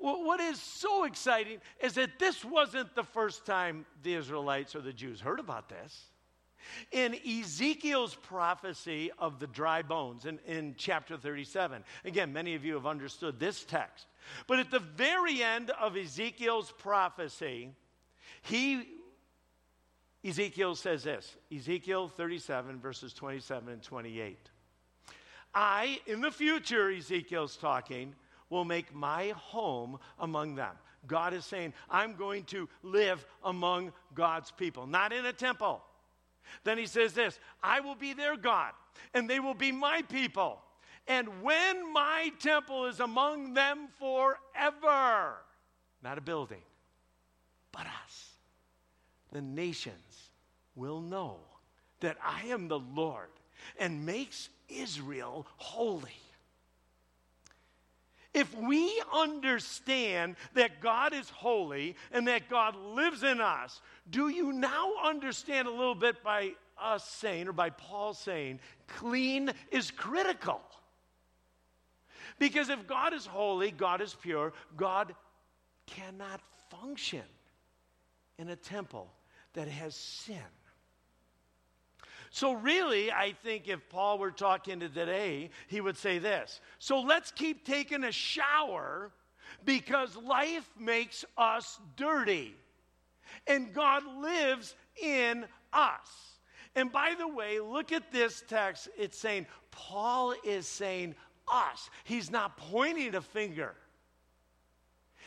what 0.03 0.41
is 0.41 0.61
so 0.61 1.05
exciting 1.05 1.59
is 1.81 1.95
that 1.95 2.19
this 2.19 2.45
wasn't 2.45 2.95
the 2.95 3.05
first 3.05 3.47
time 3.47 3.87
the 4.03 4.15
Israelites 4.15 4.75
or 4.75 4.81
the 4.81 4.93
Jews 4.93 5.21
heard 5.21 5.39
about 5.39 5.69
this. 5.69 6.07
In 6.91 7.15
Ezekiel's 7.15 8.15
prophecy 8.15 9.11
of 9.19 9.39
the 9.39 9.47
dry 9.47 9.83
bones 9.83 10.27
in, 10.27 10.39
in 10.47 10.75
chapter 10.77 11.17
37, 11.17 11.85
again, 12.05 12.33
many 12.33 12.55
of 12.55 12.65
you 12.65 12.75
have 12.75 12.87
understood 12.87 13.39
this 13.39 13.65
text. 13.65 14.07
But 14.47 14.59
at 14.59 14.71
the 14.71 14.79
very 14.79 15.43
end 15.43 15.71
of 15.71 15.97
Ezekiel's 15.97 16.73
prophecy, 16.79 17.71
he 18.43 18.87
Ezekiel 20.25 20.77
says 20.77 21.03
this 21.03 21.37
Ezekiel 21.55 22.09
37, 22.09 22.81
verses 22.81 23.13
27 23.13 23.69
and 23.69 23.83
28. 23.83 24.39
I, 25.55 26.01
in 26.07 26.21
the 26.21 26.31
future, 26.31 26.91
Ezekiel's 26.91 27.57
talking, 27.57 28.15
will 28.53 28.65
make 28.67 28.95
my 28.95 29.33
home 29.35 29.99
among 30.21 30.55
them. 30.55 30.75
God 31.07 31.33
is 31.33 31.45
saying, 31.47 31.73
I'm 31.91 32.15
going 32.15 32.45
to 32.45 32.69
live 32.83 33.25
among 33.43 33.93
God's 34.15 34.51
people, 34.51 34.87
not 34.87 35.13
in 35.13 35.25
a 35.25 35.33
temple. 35.33 35.83
Then 36.63 36.77
he 36.77 36.87
says 36.87 37.15
this 37.15 37.39
I 37.63 37.81
will 37.81 37.95
be 37.95 38.13
their 38.13 38.37
God, 38.37 38.73
and 39.15 39.29
they 39.29 39.41
will 39.41 39.55
be 39.55 39.73
my 39.73 40.03
people. 40.03 40.61
And 41.09 41.43
when 41.43 41.93
my 41.93 42.31
temple 42.39 42.85
is 42.87 43.01
among 43.01 43.55
them 43.55 43.89
forever, 43.99 45.35
not 46.03 46.19
a 46.19 46.21
building, 46.21 46.63
but 47.73 47.87
us, 47.87 48.29
the 49.33 49.41
nations 49.41 50.31
will 50.77 51.01
know 51.01 51.39
that 52.01 52.19
I 52.23 52.47
am 52.49 52.69
the 52.69 52.79
Lord 52.79 53.31
and 53.79 54.05
makes 54.05 54.51
Israel 54.69 55.47
holy. 55.57 56.11
If 58.35 58.55
we 58.55 59.03
understand 59.13 60.37
that 60.55 60.81
God 60.81 61.13
is 61.13 61.29
holy 61.29 61.97
and 62.13 62.27
that 62.29 62.49
God 62.49 62.75
lives 62.77 63.23
in 63.23 63.41
us, 63.41 63.81
do 64.09 64.29
you 64.29 64.53
now 64.53 64.93
understand 65.05 65.69
a 65.69 65.71
little 65.71 65.95
bit 65.95 66.23
by 66.23 66.53
us 66.81 67.07
saying, 67.07 67.49
or 67.49 67.53
by 67.53 67.71
Paul 67.71 68.15
saying, 68.15 68.61
clean 68.87 69.53
is 69.71 69.91
critical? 69.91 70.61
Because 72.39 72.71
if 72.71 72.87
God 72.87 73.13
is 73.13 73.27
holy, 73.27 73.71
God 73.71 74.01
is 74.01 74.15
pure, 74.15 74.55
God 74.77 75.15
cannot 75.87 76.41
function 76.71 77.23
in 78.39 78.49
a 78.49 78.57
temple 78.57 79.13
that 79.53 79.69
has 79.69 79.95
sin. 79.95 80.39
So, 82.35 82.55
really, 82.55 83.13
I 83.13 83.35
think 83.45 83.69
if 83.69 83.87
Paul 83.91 84.19
were 84.19 84.31
talking 84.31 84.81
to 84.81 84.89
today, 84.89 85.51
he 85.67 85.83
would 85.83 85.99
say 85.99 86.19
this 86.19 86.63
So, 86.79 87.01
let's 87.01 87.31
keep 87.31 87.67
taking 87.67 88.05
a 88.05 88.11
shower 88.11 89.13
because 89.67 90.17
life 90.17 90.69
makes 90.81 91.27
us 91.37 91.79
dirty 91.95 92.55
and 93.47 93.75
God 93.75 94.03
lives 94.23 94.75
in 95.01 95.45
us. 95.75 96.09
And 96.75 96.91
by 96.91 97.15
the 97.19 97.29
way, 97.29 97.61
look 97.61 97.93
at 97.93 98.11
this 98.11 98.43
text. 98.49 98.89
It's 98.97 99.19
saying, 99.19 99.47
Paul 99.71 100.35
is 100.43 100.67
saying 100.67 101.15
us. 101.47 101.91
He's 102.05 102.31
not 102.31 102.57
pointing 102.57 103.15
a 103.15 103.21
finger. 103.21 103.75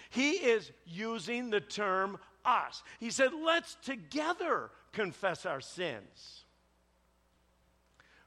He 0.10 0.32
is 0.32 0.72
using 0.88 1.52
the 1.52 1.62
term 1.62 2.18
us. 2.44 2.82
He 3.00 3.12
said, 3.12 3.30
let's 3.46 3.76
together 3.84 4.72
confess 4.92 5.46
our 5.46 5.62
sins. 5.62 6.45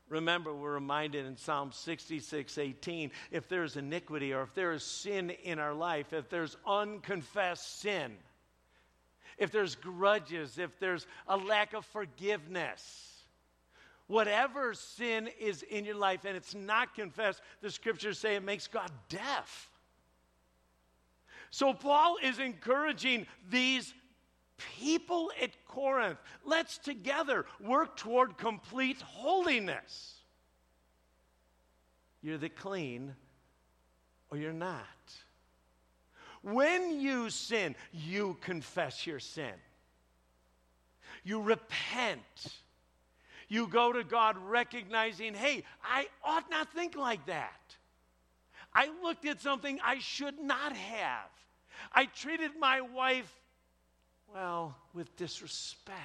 Remember, 0.09 0.55
we're 0.55 0.73
reminded 0.73 1.27
in 1.27 1.37
Psalm 1.37 1.71
66 1.73 2.57
18, 2.59 3.11
if 3.31 3.49
there's 3.49 3.77
iniquity 3.77 4.33
or 4.33 4.43
if 4.43 4.55
there 4.55 4.73
is 4.73 4.83
sin 4.83 5.31
in 5.31 5.59
our 5.59 5.75
life, 5.75 6.13
if 6.13 6.29
there's 6.31 6.57
unconfessed 6.67 7.81
sin, 7.81 8.17
if 9.37 9.51
there's 9.53 9.75
grudges, 9.75 10.59
if 10.59 10.79
there's 10.81 11.07
a 11.27 11.37
lack 11.37 11.75
of 11.75 11.85
forgiveness, 11.85 13.25
whatever 14.07 14.75
sin 14.75 15.29
is 15.39 15.63
in 15.63 15.85
your 15.85 15.95
life 15.95 16.25
and 16.25 16.37
it's 16.37 16.55
not 16.55 16.95
confessed, 16.95 17.41
the 17.61 17.71
scriptures 17.71 18.19
say 18.19 18.35
it 18.35 18.43
makes 18.43 18.67
God 18.67 18.91
deaf. 19.09 19.71
So 21.51 21.73
Paul 21.73 22.17
is 22.23 22.39
encouraging 22.39 23.27
these 23.49 23.95
people 24.79 25.31
at 25.43 25.51
Corinth, 25.67 26.19
let's 26.45 26.79
together 26.79 27.47
work 27.61 27.97
toward 27.97 28.37
complete 28.39 29.01
holiness. 29.01 30.15
You're 32.23 32.39
the 32.39 32.49
clean 32.49 33.15
or 34.31 34.39
you're 34.39 34.53
not. 34.53 34.85
When 36.43 37.01
you 37.01 37.31
sin, 37.31 37.75
you 37.93 38.37
confess 38.41 39.07
your 39.07 39.21
sin. 39.21 39.55
You 41.25 41.43
repent. 41.43 42.21
You 43.49 43.67
go 43.67 43.93
to 43.93 44.05
God 44.05 44.37
recognizing, 44.39 45.35
hey, 45.35 45.65
I 45.83 46.07
ought 46.23 46.51
not 46.51 46.73
think 46.73 46.97
like 46.97 47.27
that. 47.27 47.77
I 48.75 48.91
looked 49.03 49.27
at 49.27 49.41
something 49.41 49.81
I 49.83 49.99
should 49.99 50.39
not 50.39 50.75
have. 50.75 51.31
I 51.93 52.07
treated 52.07 52.53
my 52.59 52.81
wife, 52.81 53.33
well, 54.33 54.77
with 54.95 55.15
disrespect. 55.17 55.99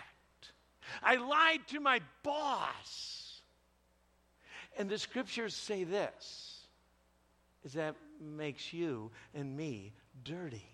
I 1.02 1.16
lied 1.16 1.68
to 1.70 1.80
my 1.80 2.02
boss. 2.24 3.42
And 4.78 4.90
the 4.90 4.98
scriptures 4.98 5.56
say 5.56 5.84
this 5.84 6.60
is 7.64 7.74
that 7.74 7.96
makes 8.20 8.74
you 8.74 9.12
and 9.34 9.56
me 9.56 9.94
dirty. 10.24 10.66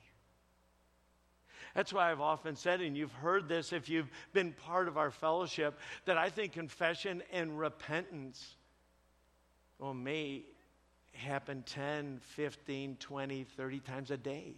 That's 1.76 1.94
why 1.94 2.12
I've 2.12 2.22
often 2.22 2.56
said, 2.56 2.82
and 2.82 2.98
you've 2.98 3.12
heard 3.12 3.48
this 3.48 3.74
if 3.74 3.90
you've 3.90 4.10
been 4.34 4.54
part 4.54 4.88
of 4.88 4.98
our 4.98 5.12
fellowship, 5.12 5.78
that 6.06 6.18
I 6.18 6.30
think 6.30 6.54
confession 6.54 7.22
and 7.32 7.60
repentance 7.60 8.56
well, 9.78 9.94
may 9.94 10.44
happen 11.14 11.64
10, 11.66 12.20
15, 12.22 12.98
20, 13.00 13.44
30 13.44 13.80
times 13.80 14.12
a 14.12 14.18
day. 14.18 14.56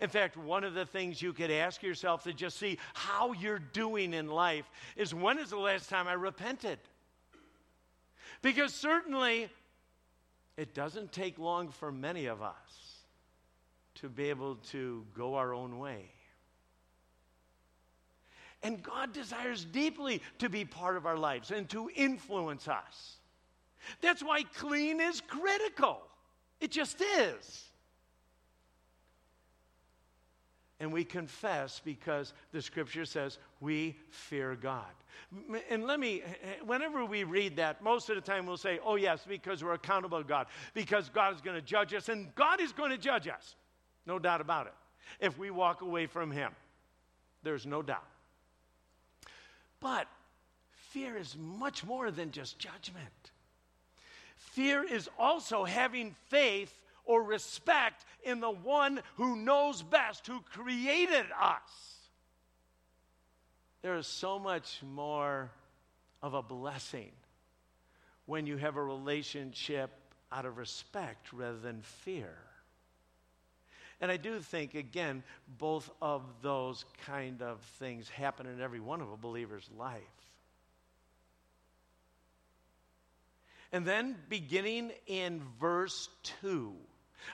In 0.00 0.08
fact, 0.08 0.36
one 0.36 0.64
of 0.64 0.74
the 0.74 0.86
things 0.86 1.20
you 1.20 1.32
could 1.32 1.50
ask 1.50 1.82
yourself 1.82 2.24
to 2.24 2.32
just 2.32 2.58
see 2.58 2.78
how 2.94 3.32
you're 3.32 3.58
doing 3.58 4.14
in 4.14 4.28
life 4.28 4.70
is 4.96 5.14
when 5.14 5.38
is 5.38 5.50
the 5.50 5.58
last 5.58 5.88
time 5.88 6.08
I 6.08 6.14
repented? 6.14 6.78
Because 8.42 8.72
certainly 8.74 9.48
it 10.56 10.74
doesn't 10.74 11.12
take 11.12 11.38
long 11.38 11.68
for 11.68 11.92
many 11.92 12.26
of 12.26 12.42
us 12.42 12.54
to 13.96 14.08
be 14.08 14.30
able 14.30 14.56
to 14.70 15.04
go 15.16 15.34
our 15.34 15.52
own 15.54 15.78
way. 15.78 16.10
And 18.62 18.82
God 18.82 19.12
desires 19.12 19.64
deeply 19.64 20.22
to 20.38 20.48
be 20.48 20.64
part 20.64 20.96
of 20.96 21.06
our 21.06 21.16
lives 21.16 21.50
and 21.50 21.68
to 21.70 21.90
influence 21.94 22.68
us. 22.68 23.16
That's 24.00 24.22
why 24.22 24.42
clean 24.42 25.00
is 25.00 25.22
critical. 25.22 26.02
It 26.60 26.70
just 26.70 27.00
is. 27.00 27.69
And 30.80 30.92
we 30.92 31.04
confess 31.04 31.80
because 31.84 32.32
the 32.52 32.62
scripture 32.62 33.04
says 33.04 33.38
we 33.60 33.96
fear 34.08 34.56
God. 34.56 34.86
And 35.68 35.84
let 35.84 36.00
me, 36.00 36.22
whenever 36.64 37.04
we 37.04 37.22
read 37.24 37.56
that, 37.56 37.84
most 37.84 38.08
of 38.08 38.16
the 38.16 38.22
time 38.22 38.46
we'll 38.46 38.56
say, 38.56 38.80
oh, 38.84 38.96
yes, 38.96 39.24
because 39.28 39.62
we're 39.62 39.74
accountable 39.74 40.18
to 40.18 40.26
God, 40.26 40.46
because 40.72 41.10
God 41.10 41.34
is 41.34 41.42
going 41.42 41.54
to 41.54 41.62
judge 41.62 41.92
us, 41.92 42.08
and 42.08 42.34
God 42.34 42.60
is 42.60 42.72
going 42.72 42.90
to 42.90 42.98
judge 42.98 43.28
us. 43.28 43.54
No 44.06 44.18
doubt 44.18 44.40
about 44.40 44.66
it. 44.66 44.72
If 45.20 45.38
we 45.38 45.50
walk 45.50 45.82
away 45.82 46.06
from 46.06 46.30
Him, 46.30 46.52
there's 47.42 47.66
no 47.66 47.82
doubt. 47.82 48.06
But 49.80 50.08
fear 50.90 51.16
is 51.16 51.36
much 51.38 51.84
more 51.84 52.10
than 52.10 52.32
just 52.32 52.58
judgment. 52.58 53.30
Fear 54.36 54.84
is 54.84 55.08
also 55.18 55.64
having 55.64 56.14
faith 56.28 56.74
or 57.10 57.24
respect 57.24 58.04
in 58.22 58.38
the 58.38 58.48
one 58.48 59.02
who 59.16 59.34
knows 59.34 59.82
best, 59.82 60.28
who 60.28 60.40
created 60.42 61.26
us. 61.40 61.96
There 63.82 63.96
is 63.96 64.06
so 64.06 64.38
much 64.38 64.78
more 64.94 65.50
of 66.22 66.34
a 66.34 66.42
blessing 66.42 67.10
when 68.26 68.46
you 68.46 68.58
have 68.58 68.76
a 68.76 68.82
relationship 68.82 69.90
out 70.30 70.46
of 70.46 70.56
respect 70.56 71.32
rather 71.32 71.58
than 71.58 71.82
fear. 71.82 72.32
And 74.00 74.08
I 74.08 74.16
do 74.16 74.38
think, 74.38 74.76
again, 74.76 75.24
both 75.58 75.90
of 76.00 76.22
those 76.42 76.84
kind 77.06 77.42
of 77.42 77.58
things 77.80 78.08
happen 78.08 78.46
in 78.46 78.60
every 78.60 78.78
one 78.78 79.00
of 79.00 79.10
a 79.10 79.16
believer's 79.16 79.68
life. 79.76 80.00
And 83.72 83.84
then 83.84 84.14
beginning 84.28 84.92
in 85.08 85.42
verse 85.58 86.08
2 86.40 86.72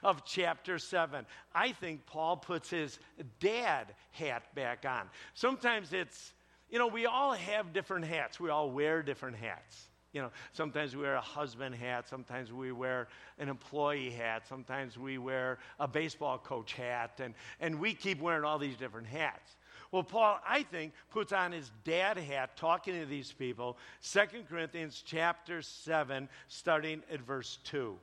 of 0.02 0.24
chapter 0.24 0.78
7, 0.78 1.26
I 1.54 1.72
think 1.72 2.06
Paul 2.06 2.36
puts 2.36 2.70
his 2.70 2.98
dad 3.40 3.94
hat 4.12 4.54
back 4.54 4.84
on. 4.86 5.08
Sometimes 5.34 5.92
it's, 5.92 6.32
you 6.70 6.78
know, 6.78 6.86
we 6.86 7.06
all 7.06 7.32
have 7.32 7.72
different 7.72 8.04
hats, 8.04 8.40
we 8.40 8.50
all 8.50 8.70
wear 8.70 9.02
different 9.02 9.36
hats. 9.36 9.88
You 10.12 10.22
know, 10.22 10.30
sometimes 10.52 10.96
we 10.96 11.02
wear 11.02 11.16
a 11.16 11.20
husband 11.20 11.74
hat, 11.74 12.08
sometimes 12.08 12.50
we 12.50 12.72
wear 12.72 13.08
an 13.38 13.50
employee 13.50 14.10
hat, 14.10 14.48
sometimes 14.48 14.96
we 14.96 15.18
wear 15.18 15.58
a 15.78 15.86
baseball 15.86 16.38
coach 16.38 16.72
hat, 16.72 17.20
and, 17.22 17.34
and 17.60 17.78
we 17.78 17.92
keep 17.92 18.22
wearing 18.22 18.42
all 18.42 18.58
these 18.58 18.76
different 18.76 19.06
hats. 19.06 19.56
Well, 19.92 20.02
Paul, 20.02 20.40
I 20.46 20.62
think, 20.62 20.94
puts 21.10 21.32
on 21.32 21.52
his 21.52 21.70
dad 21.84 22.16
hat 22.16 22.56
talking 22.56 22.98
to 22.98 23.06
these 23.06 23.32
people, 23.32 23.76
2 24.10 24.20
Corinthians 24.48 25.02
chapter 25.04 25.62
7, 25.62 26.28
starting 26.48 27.02
at 27.10 27.20
verse 27.20 27.58
2. 27.64 27.96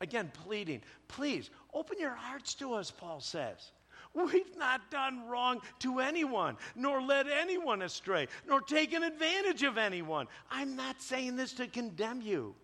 Again, 0.00 0.30
pleading, 0.44 0.82
please 1.08 1.50
open 1.74 1.98
your 1.98 2.14
hearts 2.14 2.54
to 2.54 2.74
us, 2.74 2.90
Paul 2.90 3.20
says. 3.20 3.72
We've 4.14 4.56
not 4.56 4.90
done 4.90 5.28
wrong 5.28 5.60
to 5.80 6.00
anyone, 6.00 6.56
nor 6.74 7.00
led 7.00 7.28
anyone 7.28 7.82
astray, 7.82 8.26
nor 8.48 8.60
taken 8.60 9.02
advantage 9.02 9.62
of 9.62 9.78
anyone. 9.78 10.26
I'm 10.50 10.74
not 10.74 11.00
saying 11.00 11.36
this 11.36 11.52
to 11.54 11.68
condemn 11.68 12.22
you. 12.22 12.54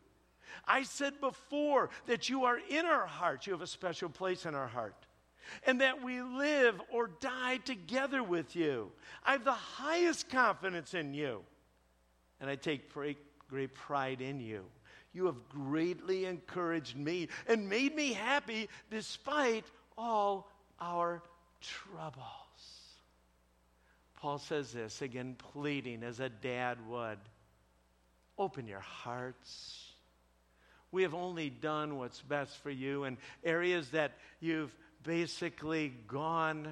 I 0.67 0.83
said 0.83 1.21
before 1.21 1.91
that 2.07 2.29
you 2.29 2.45
are 2.45 2.59
in 2.69 2.85
our 2.87 3.07
hearts, 3.07 3.47
you 3.47 3.53
have 3.53 3.63
a 3.63 3.67
special 3.67 4.09
place 4.09 4.47
in 4.47 4.55
our 4.55 4.67
heart 4.67 5.07
and 5.65 5.81
that 5.81 6.03
we 6.03 6.23
live 6.23 6.81
or 6.93 7.09
die 7.21 7.59
together 7.59 8.23
with 8.23 8.57
you. 8.57 8.91
I 9.25 9.33
have 9.33 9.45
the 9.45 9.53
highest 9.53 10.29
confidence 10.29 10.95
in 10.95 11.15
you, 11.15 11.43
and 12.41 12.51
I 12.51 12.57
take 12.57 12.93
great, 12.93 13.19
pride 13.75 14.21
in 14.21 14.41
you. 14.41 14.65
You 15.17 15.25
have 15.27 15.49
greatly 15.49 16.27
encouraged 16.27 16.95
me 16.95 17.29
and 17.49 17.71
made 17.71 17.97
me 17.97 18.13
happy 18.13 18.69
despite 18.91 19.65
all 19.97 20.47
our 20.79 21.23
troubles. 21.63 22.21
Paul 24.21 24.37
says 24.37 24.73
this 24.73 25.01
again, 25.01 25.37
pleading 25.39 26.03
as 26.03 26.21
a 26.21 26.29
dad 26.29 26.77
would 26.91 27.17
open 28.37 28.67
your 28.67 28.81
hearts. 28.81 29.87
We 30.93 31.03
have 31.05 31.15
only 31.15 31.49
done 31.49 31.97
what's 31.97 32.21
best 32.21 32.59
for 32.59 32.71
you 32.71 33.05
in 33.05 33.17
areas 33.43 33.89
that 33.93 34.19
you've 34.41 34.77
basically 35.03 35.95
gone 36.09 36.69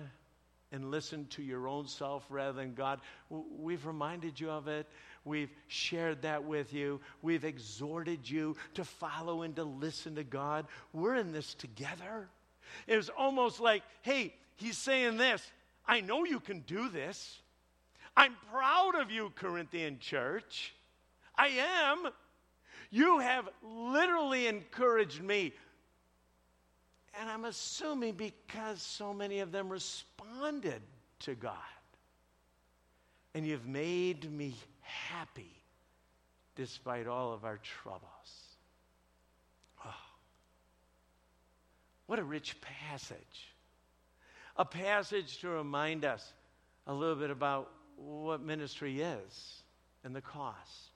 and 0.70 0.90
listened 0.90 1.30
to 1.30 1.42
your 1.42 1.66
own 1.66 1.88
self 1.88 2.26
rather 2.28 2.53
than 2.53 2.74
God. 2.74 3.01
We've 3.30 3.86
reminded 3.86 4.38
you 4.38 4.51
of 4.51 4.68
it. 4.68 4.86
We've 5.24 5.50
shared 5.68 6.22
that 6.22 6.44
with 6.44 6.72
you. 6.72 7.00
We've 7.22 7.44
exhorted 7.44 8.28
you 8.28 8.56
to 8.74 8.84
follow 8.84 9.42
and 9.42 9.56
to 9.56 9.64
listen 9.64 10.14
to 10.16 10.24
God. 10.24 10.66
We're 10.92 11.16
in 11.16 11.32
this 11.32 11.54
together. 11.54 12.28
It 12.86 12.96
was 12.96 13.08
almost 13.08 13.60
like, 13.60 13.82
hey, 14.02 14.34
he's 14.56 14.78
saying 14.78 15.16
this 15.16 15.42
I 15.86 16.00
know 16.00 16.24
you 16.24 16.40
can 16.40 16.60
do 16.60 16.88
this. 16.88 17.40
I'm 18.16 18.36
proud 18.52 18.94
of 18.94 19.10
you, 19.10 19.32
Corinthian 19.34 19.98
church. 19.98 20.74
I 21.36 21.48
am. 21.48 22.12
You 22.90 23.18
have 23.18 23.48
literally 23.62 24.46
encouraged 24.46 25.20
me 25.20 25.52
and 27.20 27.30
I'm 27.30 27.44
assuming 27.44 28.14
because 28.14 28.82
so 28.82 29.14
many 29.14 29.40
of 29.40 29.52
them 29.52 29.68
responded 29.68 30.82
to 31.20 31.34
God. 31.34 31.52
And 33.34 33.46
you've 33.46 33.66
made 33.66 34.30
me 34.30 34.54
happy 34.85 35.51
despite 36.57 37.07
all 37.07 37.32
of 37.32 37.45
our 37.45 37.59
troubles. 37.59 38.03
Oh, 39.85 39.95
what 42.07 42.18
a 42.18 42.24
rich 42.24 42.57
passage. 42.61 43.18
A 44.57 44.64
passage 44.64 45.39
to 45.41 45.49
remind 45.49 46.05
us 46.05 46.32
a 46.87 46.95
little 46.95 47.16
bit 47.16 47.30
about 47.30 47.70
what 47.97 48.41
ministry 48.41 49.01
is 49.01 49.62
and 50.05 50.14
the 50.14 50.20
cost. 50.20 50.91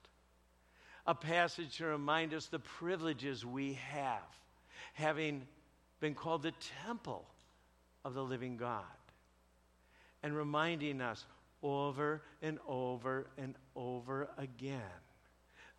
A 1.07 1.15
passage 1.15 1.79
to 1.79 1.87
remind 1.87 2.35
us 2.35 2.47
the 2.47 2.59
privileges 2.59 3.45
we 3.45 3.79
have 3.91 4.23
having 4.93 5.47
been 6.01 6.15
called 6.15 6.43
the 6.43 6.53
temple 6.85 7.25
of 8.05 8.15
the 8.15 8.23
living 8.23 8.57
God. 8.57 8.85
And 10.23 10.37
reminding 10.37 11.01
us 11.01 11.25
over 11.63 12.23
and 12.43 12.59
over 12.67 13.27
and 13.39 13.55
over 13.79 14.29
again 14.37 14.81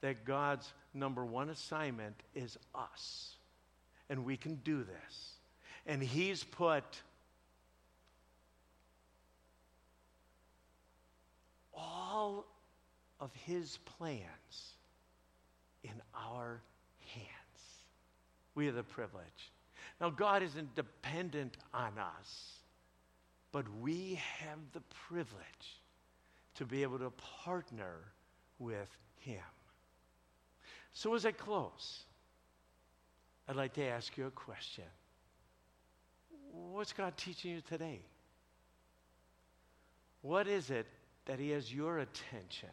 that 0.02 0.24
God's 0.26 0.72
number 0.94 1.26
one 1.26 1.50
assignment 1.50 2.16
is 2.34 2.58
us. 2.74 3.36
And 4.10 4.26
we 4.26 4.38
can 4.38 4.56
do 4.64 4.84
this. 4.84 5.34
And 5.86 6.02
He's 6.02 6.44
put 6.44 7.02
all 11.74 12.46
of 13.20 13.32
His 13.46 13.78
plans 13.98 14.74
in 15.84 16.02
our 16.16 16.62
hands. 17.14 17.28
We 18.56 18.66
have 18.68 18.76
the 18.76 18.84
privilege. 18.84 19.52
Now, 20.00 20.10
God 20.10 20.42
isn't 20.44 20.76
dependent 20.76 21.58
on 21.74 21.92
us, 21.98 22.54
but 23.52 23.66
we 23.82 24.20
have 24.40 24.60
the 24.74 24.82
privilege 25.08 25.82
to 26.60 26.66
be 26.66 26.84
able 26.84 27.00
to 27.00 27.10
partner 27.46 27.96
with 28.60 28.90
Him. 29.20 29.40
So, 30.92 31.16
as 31.16 31.26
I 31.26 31.32
close, 31.32 32.04
I'd 33.48 33.56
like 33.56 33.74
to 33.76 33.86
ask 33.86 34.18
you 34.18 34.28
a 34.28 34.32
question 34.32 34.84
What's 36.52 36.92
God 36.92 37.16
teaching 37.16 37.52
you 37.52 37.62
today? 37.62 38.02
What 40.22 40.50
is 40.50 40.70
it 40.70 40.86
that 41.28 41.40
He 41.40 41.52
has 41.52 41.74
your 41.74 42.00
attention? 42.00 42.70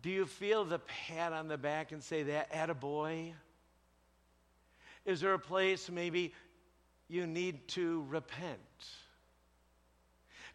Do 0.00 0.08
you 0.08 0.24
feel 0.24 0.64
the 0.64 0.78
pat 0.78 1.34
on 1.34 1.46
the 1.46 1.58
back 1.58 1.92
and 1.92 2.02
say 2.02 2.22
that, 2.22 2.50
attaboy? 2.54 3.32
Is 5.04 5.20
there 5.20 5.34
a 5.34 5.38
place 5.38 5.90
maybe 5.90 6.32
you 7.08 7.26
need 7.26 7.68
to 7.68 8.06
repent? 8.08 8.58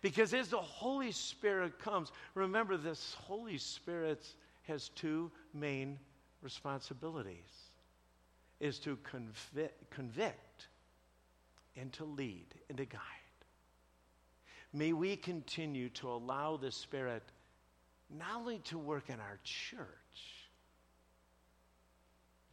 Because 0.06 0.36
as 0.36 0.49
the 0.49 0.58
Holy 0.58 1.12
Spirit 1.12 1.80
comes, 1.80 2.12
remember 2.36 2.78
this 2.78 3.16
Holy 3.24 3.58
Spirit 3.58 4.24
has 4.68 4.89
two 4.89 5.32
main 5.51 5.97
responsibilities 6.43 7.72
is 8.60 8.78
to 8.78 8.99
convict, 9.89 10.68
and 11.76 11.91
to 11.93 12.06
lead 12.06 12.45
and 12.70 12.78
to 12.78 12.86
guide. 12.86 13.01
May 14.72 14.93
we 14.93 15.16
continue 15.16 15.89
to 15.89 16.12
allow 16.12 16.58
the 16.58 16.72
Spirit 16.72 17.24
not 18.08 18.36
only 18.36 18.60
to 18.66 18.78
work 18.78 19.10
in 19.10 19.20
our 19.20 19.39
church, 19.43 19.88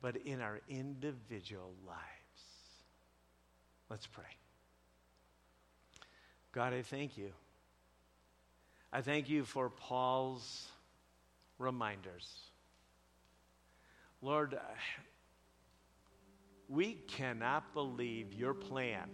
but 0.01 0.17
in 0.17 0.41
our 0.41 0.59
individual 0.71 1.75
lives. 1.87 2.01
Let's 3.91 4.07
pray. 4.07 4.25
God, 6.53 6.75
I 6.75 6.83
thank 6.83 7.17
you. 7.17 7.33
I 8.93 9.01
thank 9.01 9.31
you 9.31 9.45
for 9.45 9.71
Paul's 9.71 10.69
reminders. 11.59 12.29
Lord, 14.21 14.59
we 16.69 16.95
cannot 17.09 17.73
believe 17.73 18.35
your 18.35 18.53
plan, 18.53 19.09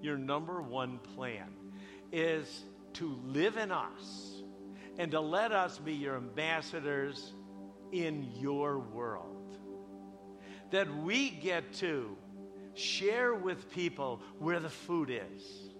your 0.00 0.16
number 0.16 0.62
one 0.62 0.98
plan, 1.14 1.50
is 2.10 2.64
to 2.94 3.18
live 3.24 3.58
in 3.58 3.70
us 3.70 4.42
and 4.98 5.10
to 5.10 5.20
let 5.20 5.52
us 5.52 5.78
be 5.78 5.92
your 5.92 6.16
ambassadors 6.16 7.34
in 7.92 8.30
your 8.38 8.78
world. 8.78 9.58
That 10.70 10.94
we 11.02 11.28
get 11.28 11.74
to 11.74 12.16
share 12.74 13.34
with 13.34 13.70
people 13.70 14.22
where 14.38 14.58
the 14.58 14.70
food 14.70 15.10
is, 15.10 15.71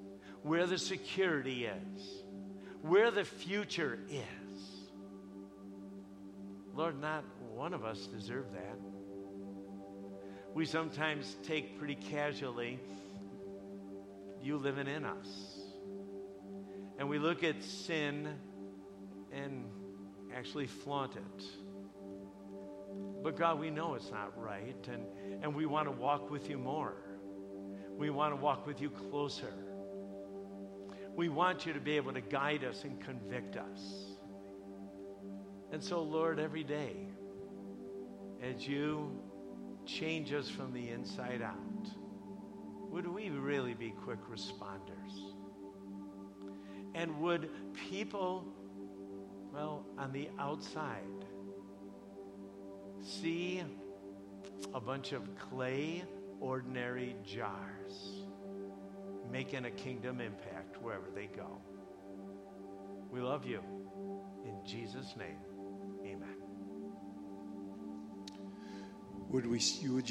where 0.43 0.67
the 0.67 0.79
security 0.79 1.67
is, 1.67 2.23
where 2.83 3.11
the 3.11 3.25
future 3.25 3.99
is. 4.11 4.23
Lord, 6.75 7.01
not 7.01 7.25
one 7.55 7.75
of 7.75 7.85
us 7.85 8.07
deserve 8.07 8.47
that. 8.53 8.79
We 10.55 10.67
sometimes 10.67 11.37
take 11.45 11.79
pretty 11.79 11.95
casually 11.95 12.79
you 14.43 14.57
living 14.57 14.87
in 14.87 15.05
us. 15.05 15.59
And 16.99 17.09
we 17.09 17.19
look 17.19 17.45
at 17.45 17.63
sin 17.63 18.29
and 19.33 19.65
actually 20.35 20.67
flaunt 20.67 21.17
it. 21.17 21.45
But 23.23 23.37
God, 23.37 23.61
we 23.61 23.71
know 23.71 23.95
it's 23.95 24.11
not 24.11 24.39
right, 24.39 24.89
and, 24.93 25.05
and 25.43 25.55
we 25.55 25.65
want 25.65 25.87
to 25.87 25.93
walk 25.93 26.31
with 26.31 26.51
you 26.51 26.59
more. 26.59 26.95
We 27.97 28.11
want 28.11 28.35
to 28.35 28.41
walk 28.41 28.67
with 28.67 28.81
you 28.81 28.91
closer. 28.91 29.53
We 31.15 31.29
want 31.29 31.67
you 31.67 31.73
to 31.73 31.81
be 31.81 31.97
able 31.97 32.13
to 32.15 32.21
guide 32.21 32.65
us 32.65 32.85
and 32.85 33.01
convict 33.01 33.57
us. 33.57 34.13
And 35.71 35.83
so, 35.83 36.03
Lord, 36.03 36.39
every 36.39 36.65
day, 36.65 36.97
as 38.43 38.67
you 38.67 39.19
change 39.87 40.33
us 40.33 40.49
from 40.49 40.73
the 40.73 40.89
inside 40.91 41.43
out, 41.43 41.57
would 42.91 43.07
we 43.07 43.31
really 43.31 43.75
be 43.75 43.91
quick 44.05 44.19
responders? 44.31 45.33
And 46.95 47.21
would 47.21 47.51
people, 47.91 48.45
well, 49.53 49.87
on 49.99 50.13
the 50.13 50.29
outside, 50.39 51.27
see 53.03 53.63
a 54.75 54.81
bunch 54.81 55.13
of 55.13 55.29
clay, 55.37 56.05
ordinary 56.41 57.17
jars 57.25 58.25
making 59.33 59.65
a 59.65 59.71
kingdom 59.71 60.21
impact 60.21 60.81
wherever 60.83 61.07
they 61.15 61.27
go? 61.27 61.59
We 63.11 63.21
love 63.21 63.47
you. 63.47 63.61
In 64.45 64.59
Jesus' 64.67 65.15
name. 65.17 65.39
Amen. 66.05 66.37
Would 69.31 69.47
we, 69.47 69.59
would 69.89 70.11